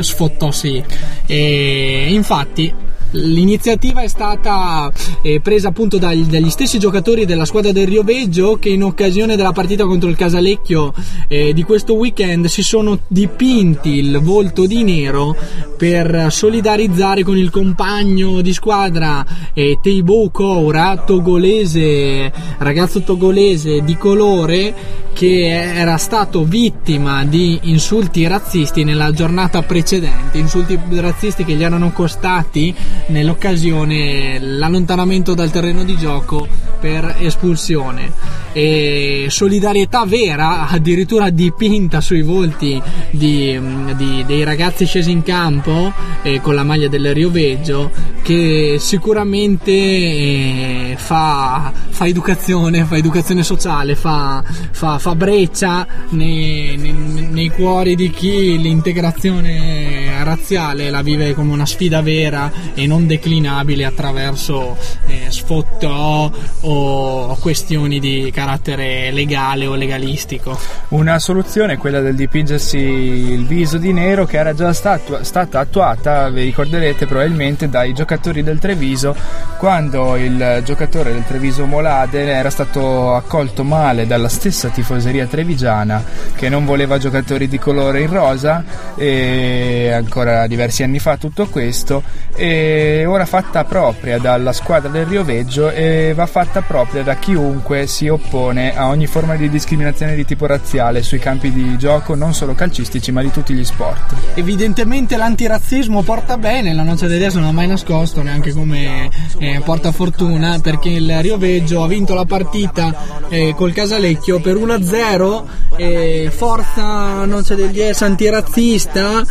[0.00, 0.82] sfottò sì.
[1.26, 4.92] E infatti L'iniziativa è stata
[5.22, 9.34] eh, presa appunto dagli, dagli, stessi giocatori della squadra del Rio Veggio che in occasione
[9.34, 10.92] della partita contro il Casalecchio
[11.26, 15.34] eh, di questo weekend si sono dipinti il volto di nero
[15.78, 24.98] per solidarizzare con il compagno di squadra eh, Teibou Koura, togolese, ragazzo togolese di colore
[25.18, 31.90] che era stato vittima di insulti razzisti nella giornata precedente, insulti razzisti che gli erano
[31.90, 32.72] costati
[33.06, 36.46] nell'occasione l'allontanamento dal terreno di gioco
[36.80, 38.12] per espulsione.
[38.52, 42.80] E solidarietà vera addirittura dipinta sui volti
[43.10, 43.58] di,
[43.96, 45.92] di, dei ragazzi scesi in campo
[46.22, 47.90] eh, con la maglia del Rio Veggio
[48.22, 56.92] che sicuramente eh, fa, fa, educazione fa educazione sociale fa, fa, fa breccia nei, nei,
[56.92, 63.84] nei cuori di chi l'integrazione razziale la vive come una sfida vera e non declinabile
[63.84, 64.76] attraverso
[65.06, 70.58] eh, sfottò o questioni di carattere legale o legalistico.
[70.88, 75.60] Una soluzione è quella del dipingersi il viso di nero che era già stato, stata
[75.60, 79.14] attuata, vi ricorderete probabilmente, dai giocatori del Treviso
[79.58, 86.02] quando il giocatore del Treviso Molade era stato accolto male dalla stessa tifoseria trevigiana
[86.34, 88.64] che non voleva giocatori di colore in rosa
[88.96, 92.02] e ancora diversi anni fa tutto questo
[92.34, 97.86] e ora fatta propria dalla squadra del Rio Veggio e va fatta propria da chiunque
[97.86, 102.34] si oppone a ogni forma di discriminazione di tipo razziale sui campi di gioco non
[102.34, 104.14] solo calcistici ma di tutti gli sport.
[104.34, 109.92] Evidentemente l'antirazzismo porta bene, la noce dell'idea non ha mai nascosto neanche come eh, porta
[109.92, 112.94] fortuna perché il Rio Veggio ha vinto la partita
[113.28, 115.42] eh, col Casalecchio per 1-0
[115.76, 119.22] eh, forza non c'è del DS antirazzista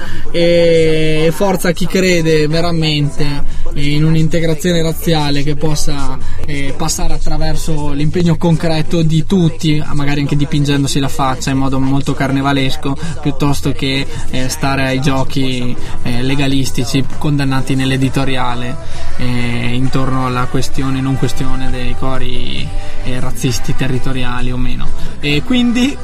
[0.77, 3.25] e forza chi crede veramente
[3.73, 10.99] in un'integrazione razziale che possa eh, passare attraverso l'impegno concreto di tutti, magari anche dipingendosi
[10.99, 17.75] la faccia in modo molto carnevalesco, piuttosto che eh, stare ai giochi eh, legalistici condannati
[17.75, 18.75] nell'editoriale
[19.17, 19.25] eh,
[19.73, 22.67] intorno alla questione, non questione dei cori
[23.03, 24.87] eh, razzisti territoriali o meno.
[25.19, 25.95] E quindi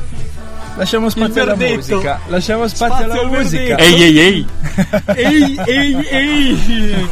[0.75, 2.19] Lasciamo spazio alla musica.
[2.27, 3.77] Lasciamo spazio, Spazio alla al musica.
[3.77, 4.47] Ehi ehi ehi!
[5.15, 7.09] ehi, ehi, ehi!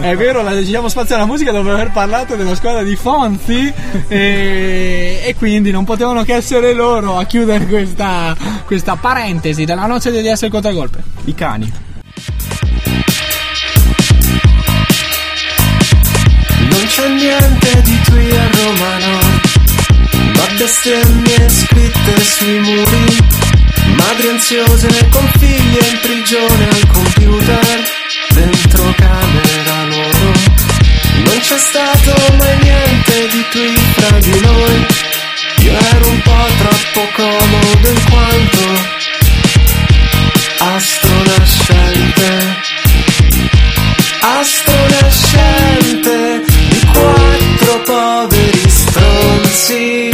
[0.00, 3.72] È vero, la diciamo spazio alla musica dopo aver parlato della squadra di Fonzi
[4.06, 10.12] e, e quindi non potevano che essere loro a chiudere questa, questa parentesi della noce
[10.12, 11.02] degli esseri contragolpe.
[11.24, 11.72] I cani.
[16.60, 18.99] Non c'è niente di qui a Roma
[20.60, 23.16] Ma bestemmie scritte sui muri,
[23.96, 27.82] madri ansiose con figli in prigione al computer,
[28.34, 30.32] dentro camera loro.
[31.24, 34.86] Non c'è stato mai niente di qui fra di noi,
[35.60, 38.60] io ero un po' troppo comodo in quanto
[40.58, 42.58] astronascente.
[44.20, 50.09] Astronascente di quattro poveri stronzi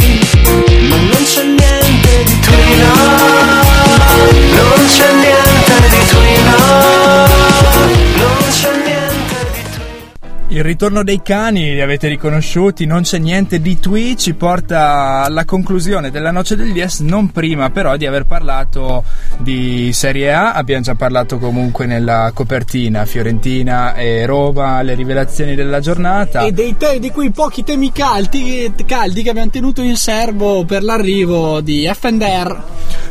[10.57, 15.45] Il ritorno dei cani, li avete riconosciuti, non c'è niente di Twi, ci porta alla
[15.45, 19.03] conclusione della Noce del Dies, non prima però di aver parlato
[19.37, 25.79] di Serie A, abbiamo già parlato comunque nella copertina, Fiorentina e Roma, le rivelazioni della
[25.79, 26.41] giornata.
[26.41, 30.81] E dei te- di quei pochi temi caldi, caldi che abbiamo tenuto in serbo per
[30.81, 32.63] l'arrivo di Fender.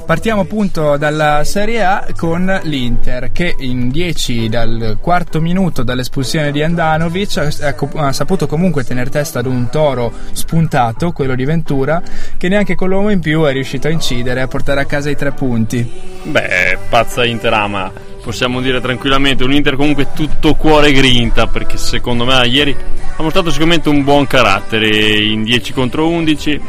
[0.05, 6.63] Partiamo appunto dalla Serie A con l'Inter che in 10 dal quarto minuto dall'espulsione di
[6.63, 7.75] Andanovic ha,
[8.07, 12.03] ha saputo comunque tenere testa ad un toro spuntato, quello di Ventura,
[12.37, 15.11] che neanche con l'uomo in più è riuscito a incidere e a portare a casa
[15.11, 15.89] i tre punti.
[16.23, 22.25] Beh, pazza Interama, possiamo dire tranquillamente, un Inter comunque tutto cuore e grinta, perché secondo
[22.25, 22.77] me ieri
[23.17, 26.61] ha mostrato sicuramente un buon carattere in 10 contro 11,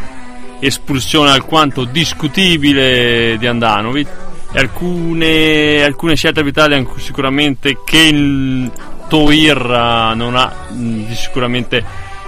[0.59, 4.07] espulsione alquanto discutibile di Andanovic
[4.51, 8.71] e alcune, alcune scelte anche sicuramente che il
[9.07, 11.83] Toir non ha mh, sicuramente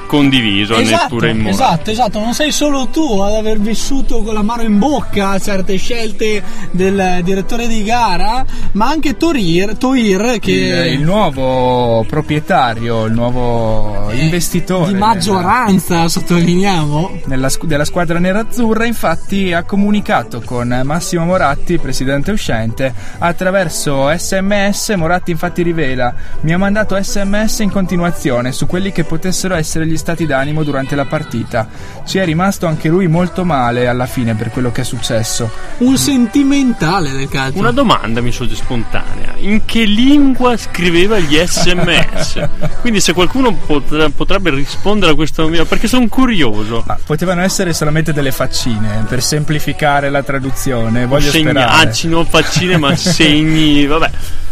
[0.10, 1.50] condiviso neppure in modo.
[1.52, 5.78] esatto, esatto, non sei solo tu ad aver vissuto con la mano in bocca certe
[5.78, 6.42] scelte
[6.72, 14.10] del direttore di gara, ma anche Torir, Toir che Il, il nuovo proprietario, il nuovo
[14.12, 17.22] investitore di maggioranza, sottolineiamo.
[17.26, 25.30] nella della squadra nerazzurra infatti ha comunicato con Massimo Moratti, presidente uscente, attraverso sms Moratti
[25.30, 30.26] infatti rivela mi ha mandato sms in continuazione su quelli che potessero essere gli stati
[30.26, 31.68] d'animo durante la partita.
[32.06, 35.52] Ci è rimasto anche lui molto male alla fine per quello che è successo.
[35.80, 37.60] Un sentimentale del calcio.
[37.60, 42.50] Una domanda mi sorge spontanea: in che lingua scriveva gli sms?
[42.82, 46.84] Quindi, se qualcuno potre- potrebbe rispondere a questo mio, perché sono curioso.
[46.88, 51.70] Ma potevano essere solamente delle faccine per semplificare la traduzione, voglio sperare.
[51.70, 54.10] Segnacci, non faccine, ma segni, vabbè.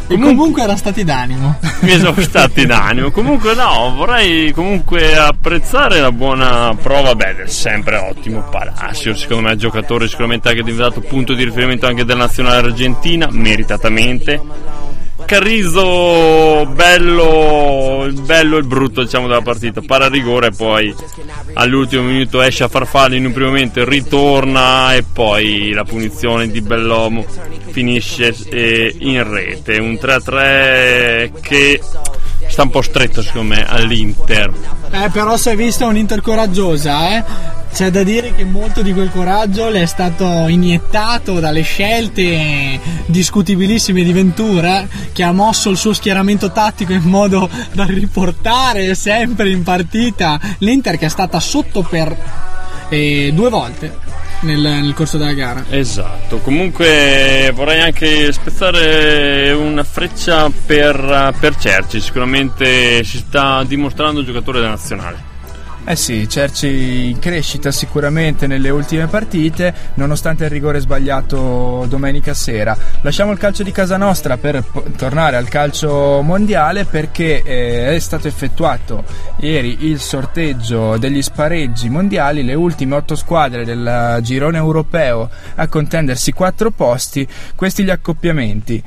[0.10, 1.60] E comunque era stati d'animo.
[1.82, 3.12] mi sono stati d'animo.
[3.12, 7.14] Comunque, no, vorrei comunque apprezzare la buona prova.
[7.14, 9.14] Beh, del sempre ottimo Palacio.
[9.16, 14.42] Secondo me, è giocatore sicuramente anche diventato punto di riferimento anche della nazionale argentina, meritatamente.
[15.28, 20.96] Carrizo, bello, bello e brutto diciamo della partita, para rigore poi
[21.56, 26.62] all'ultimo minuto esce a farfalla in un primo momento, ritorna e poi la punizione di
[26.62, 27.26] Bellomo
[27.72, 31.82] finisce eh, in rete, un 3-3 che
[32.48, 34.54] sta un po' stretto secondo me all'Inter.
[34.92, 37.24] Eh, però si è vista un'Inter coraggiosa, eh.
[37.74, 44.04] C'è da dire che molto di quel coraggio le è stato iniettato dalle scelte discutibilissime
[44.04, 49.62] di Ventura, che ha mosso il suo schieramento tattico in modo da riportare sempre in
[49.62, 52.16] partita l'Inter che è stata sotto per
[52.90, 55.66] eh, due volte nel, nel corso della gara.
[55.70, 64.26] Esatto, comunque vorrei anche spezzare una freccia per, per Cerci, sicuramente si sta dimostrando un
[64.26, 65.27] giocatore da nazionale.
[65.90, 72.78] Eh sì, Cerci in crescita sicuramente nelle ultime partite, nonostante il rigore sbagliato domenica sera.
[73.00, 78.00] Lasciamo il calcio di casa nostra per po- tornare al calcio mondiale perché eh, è
[78.00, 79.06] stato effettuato
[79.40, 86.34] ieri il sorteggio degli spareggi mondiali, le ultime otto squadre del girone europeo a contendersi
[86.34, 87.26] quattro posti,
[87.56, 88.84] questi gli accoppiamenti.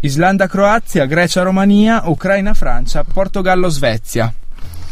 [0.00, 4.32] Islanda-Croazia, Grecia-Romania, Ucraina-Francia, Portogallo-Svezia.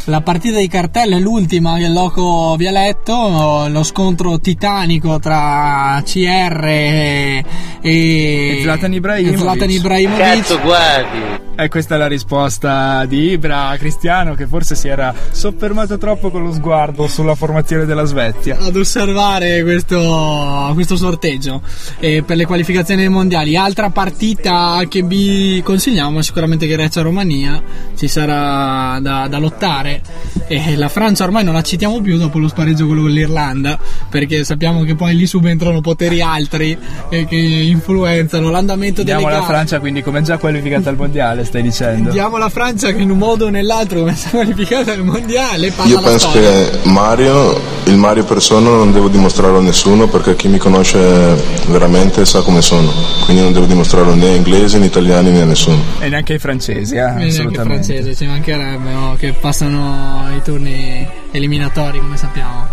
[0.09, 6.01] La partita di cartelle è l'ultima che Loco vi ha letto, lo scontro titanico tra
[6.05, 7.45] CR e,
[7.81, 9.35] E Zlatan Ibrahimovic.
[9.37, 10.63] e Zlatan Ibrahimovic.
[10.63, 11.46] guardi!
[11.59, 16.31] E questa è la risposta di Ibra a Cristiano che forse si era soffermato troppo
[16.31, 18.59] con lo sguardo sulla formazione della Svezia.
[18.61, 21.63] ad osservare questo, questo sorteggio
[21.99, 23.57] eh, per le qualificazioni mondiali.
[23.57, 27.63] Altra partita che vi consigliamo è sicuramente Grecia-Romania,
[27.97, 30.03] ci sarà da, da lottare.
[30.49, 33.79] E la Francia ormai non la citiamo più dopo lo spareggio con l'Irlanda,
[34.11, 36.77] perché sappiamo che poi lì subentrano poteri altri
[37.09, 39.55] eh, che influenzano l'andamento delle Andiamo alla gare.
[39.55, 42.11] Francia quindi come già qualificata al mondiale stai dicendo?
[42.11, 45.73] Diamo la Francia che in un modo o nell'altro come si è qualificata al mondiale
[45.85, 46.51] Io penso storia.
[46.51, 50.99] che Mario, il Mario persona non devo dimostrarlo a nessuno perché chi mi conosce
[51.69, 52.93] veramente sa come sono,
[53.25, 55.79] quindi non devo dimostrarlo né a inglesi né italiani né a nessuno.
[56.01, 57.85] E neanche ai francesi, eh, E neanche assolutamente.
[57.85, 59.17] francese, ci mancherebbe no?
[59.19, 62.67] che passano i turni eliminatori come sappiamo.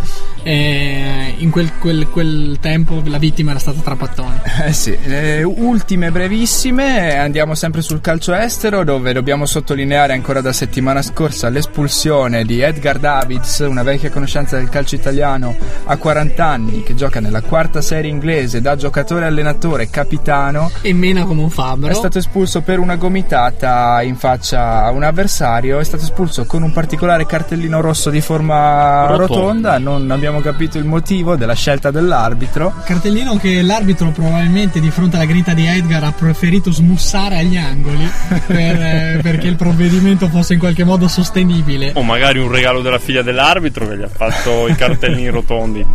[0.43, 4.41] E in quel, quel- quel tempo la vittima era stata Trapattoni.
[4.65, 10.53] Eh sì, eh, ultime brevissime, andiamo sempre sul calcio estero dove dobbiamo sottolineare ancora da
[10.53, 16.83] settimana scorsa l'espulsione di Edgar Davids, una vecchia conoscenza del calcio italiano a 40 anni
[16.83, 21.89] che gioca nella quarta serie inglese da giocatore allenatore capitano E mena come un fabbro.
[21.89, 26.61] è stato espulso per una gomitata in faccia a un avversario, è stato espulso con
[26.63, 29.17] un particolare cartellino rosso di forma Rotonda.
[29.17, 32.73] rotonda, non abbiamo capito il motivo della scelta dell'arbitro.
[32.85, 38.09] Cartellino che l'arbitro probabilmente di fronte alla grinta di Edgar ha preferito smussare agli angoli
[38.45, 41.91] per, eh, perché il provvedimento fosse in qualche modo sostenibile.
[41.95, 45.85] O magari un regalo della figlia dell'arbitro che gli ha fatto i cartellini rotondi.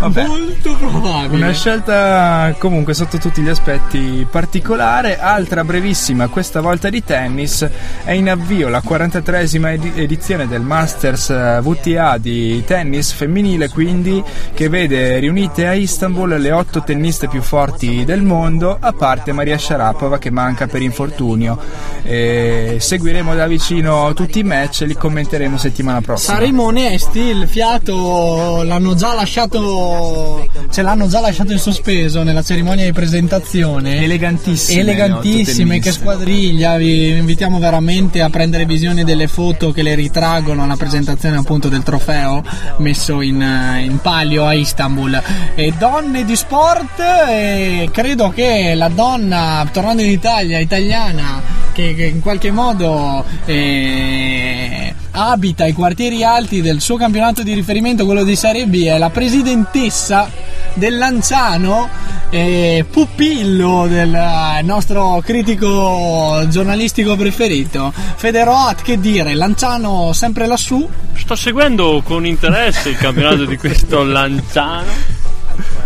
[0.00, 0.26] Vabbè.
[0.26, 1.44] Molto probabile.
[1.44, 5.18] Una scelta comunque sotto tutti gli aspetti particolare.
[5.18, 7.68] Altra brevissima, questa volta di tennis,
[8.02, 14.22] è in avvio la 43esima edi- edizione del Masters eh, WTA di tennis femminile, quindi
[14.54, 19.58] che vede riunite a Istanbul le otto tenniste più forti del mondo, a parte Maria
[19.58, 21.58] Sharapova che manca per infortunio.
[22.02, 26.34] E seguiremo da vicino tutti i match e li commenteremo settimana prossima.
[26.34, 30.48] Saremo onesti, il fiato l'hanno già lasciato.
[30.70, 34.02] Ce l'hanno già lasciato in sospeso nella cerimonia di presentazione.
[34.02, 34.80] Elegantissime.
[34.80, 36.76] Elegantissime, che squadriglia.
[36.76, 41.82] Vi invitiamo veramente a prendere visione delle foto che le ritraggono alla presentazione appunto del
[41.82, 42.42] trofeo
[42.78, 45.22] messo in, eh, in palio a Istanbul.
[45.54, 52.20] E donne di sport, credo che la donna, tornando in Italia, italiana, che, che in
[52.20, 58.66] qualche modo eh, abita i quartieri alti del suo campionato di riferimento, quello di Serie
[58.66, 60.30] B, è la presidentessa
[60.74, 61.88] del Lanciano,
[62.30, 67.92] eh, pupillo del eh, nostro critico giornalistico preferito.
[67.94, 70.88] Federoat, che dire, Lanciano sempre lassù.
[71.14, 75.19] Sto seguendo con interesse il campionato di questo Lanciano.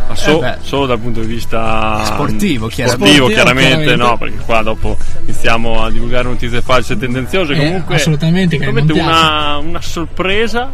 [0.06, 3.06] Ma so- Eh solo dal punto di vista Sportivo, chiaramente.
[3.14, 3.96] sportivo, chiaramente, chiaramente.
[3.96, 7.52] no, perché qua dopo iniziamo a divulgare notizie false e tendenziose.
[7.54, 10.70] Eh, Comunque, assolutamente, che una, una sorpresa.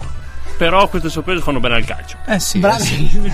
[0.61, 2.19] Però queste sorprese fanno bene al calcio.
[2.27, 2.85] Eh sì, eh Bravi.
[2.85, 3.31] sì.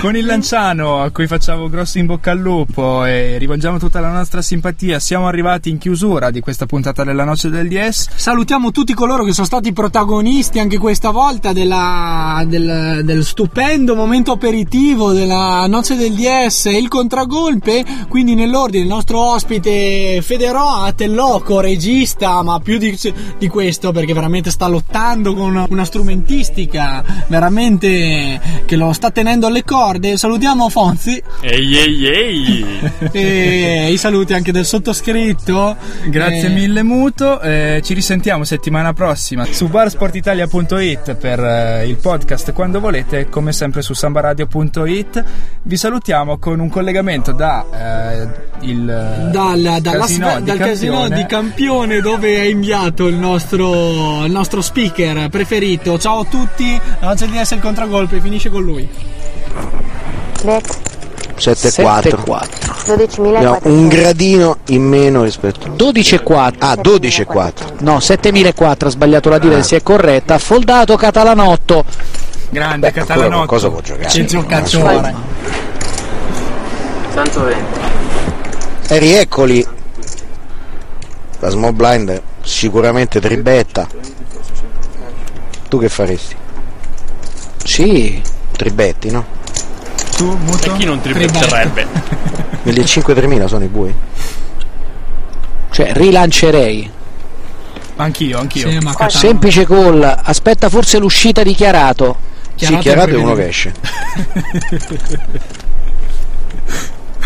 [0.00, 4.08] Con il Lanciano a cui facciamo grossi in bocca al lupo e rivolgiamo tutta la
[4.10, 8.08] nostra simpatia, siamo arrivati in chiusura di questa puntata della Noce del DS.
[8.14, 14.32] Salutiamo tutti coloro che sono stati protagonisti anche questa volta della- del, del stupendo momento
[14.32, 17.84] aperitivo della Noce del DS il contragolpe.
[18.08, 22.98] Quindi, nell'ordine, il nostro ospite Federoat, il loco, regista, ma più di,
[23.36, 29.64] di questo perché veramente sta lottando con una strumentistica veramente che lo sta tenendo alle
[29.64, 30.16] corde.
[30.16, 32.66] Salutiamo Fonzi Ehi ehi ehi!
[33.12, 35.76] e i saluti anche del sottoscritto.
[36.06, 42.52] Grazie Eh, mille Muto, eh, ci risentiamo settimana prossima su barsportitalia.it per eh, il podcast
[42.52, 45.24] quando volete, come sempre su sambaradio.it.
[45.62, 47.64] Vi salutiamo con un collegamento da
[48.22, 48.84] eh, il
[49.32, 51.16] dal, dalla casino sve- di dal casino Campione.
[51.16, 55.79] di Campione dove è inviato il nostro, il nostro speaker preferito.
[55.98, 58.88] Ciao a tutti, la noce di essere il contragolpe finisce con lui.
[60.42, 60.68] 7-4.
[62.84, 63.36] 12.400.
[63.36, 66.54] Abbiamo un gradino in meno rispetto 12,4.
[66.58, 67.52] Ah, 12,4.
[67.80, 69.76] No, 7.400, ha sbagliato la dire, Ah.
[69.76, 70.38] è corretta.
[70.38, 71.84] Foldato Catalanotto.
[72.50, 73.36] Grande Ancora Catalanotto.
[73.46, 74.08] qualcosa può giocare.
[74.08, 75.14] Che giocatore.
[77.14, 77.62] 120.
[78.88, 79.66] E rieccoli.
[81.38, 83.86] La small blind sicuramente tribetta.
[85.70, 86.34] Tu che faresti?
[87.64, 88.20] Sì.
[88.50, 89.24] Tribetti, no?
[90.16, 90.74] Tu, Muto?
[90.74, 91.86] E chi non tribetterebbe?
[92.64, 93.94] 1500-3000 sono i bui.
[95.70, 96.90] Cioè, rilancerei.
[97.96, 98.68] Anch'io, anch'io.
[98.68, 100.02] Sì, ma Semplice call.
[100.24, 102.16] Aspetta forse l'uscita di Chiarato.
[102.56, 103.72] Sì, chiarato è uno che esce.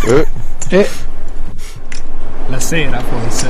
[0.07, 0.27] Eh,
[0.69, 0.89] Eh,
[2.49, 3.49] La sera forse.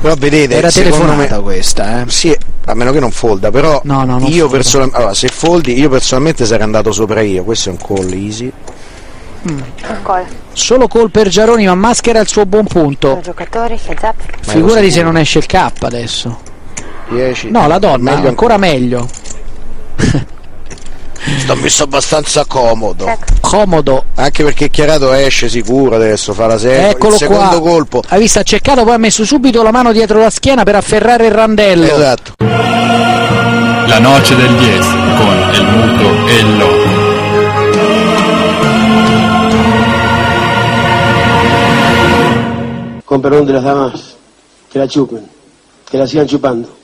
[0.00, 2.04] Però vedete, era secondo telefonata me, questa, eh.
[2.08, 2.36] Sì,
[2.66, 5.88] a meno che non folda, però No, no, non io personalmente, allora, se foldi, io
[5.88, 8.52] personalmente sarei andato sopra io, questo è un call easy.
[10.52, 13.20] Solo call per Giaroni, ma maschera il suo buon punto.
[14.46, 16.38] Ma Figurati se non esce il K adesso.
[17.08, 17.50] 10.
[17.50, 19.08] No, la donna, Meglio ancora meglio.
[21.38, 23.18] Sto messo abbastanza comodo.
[23.40, 24.04] Comodo.
[24.14, 26.90] Anche perché Chiarato esce sicuro adesso, fa la serie.
[26.90, 27.70] Eccolo il secondo qua.
[27.70, 28.02] colpo.
[28.08, 31.26] Hai visto, ha cercato, poi ha messo subito la mano dietro la schiena per afferrare
[31.26, 31.84] il randello.
[31.94, 32.32] Esatto.
[32.38, 36.88] La noce del 10 con el muto e il loco.
[43.04, 44.14] Con perdón de las damas,
[44.72, 45.28] que la chupen,
[45.90, 46.79] que la sigan chupando.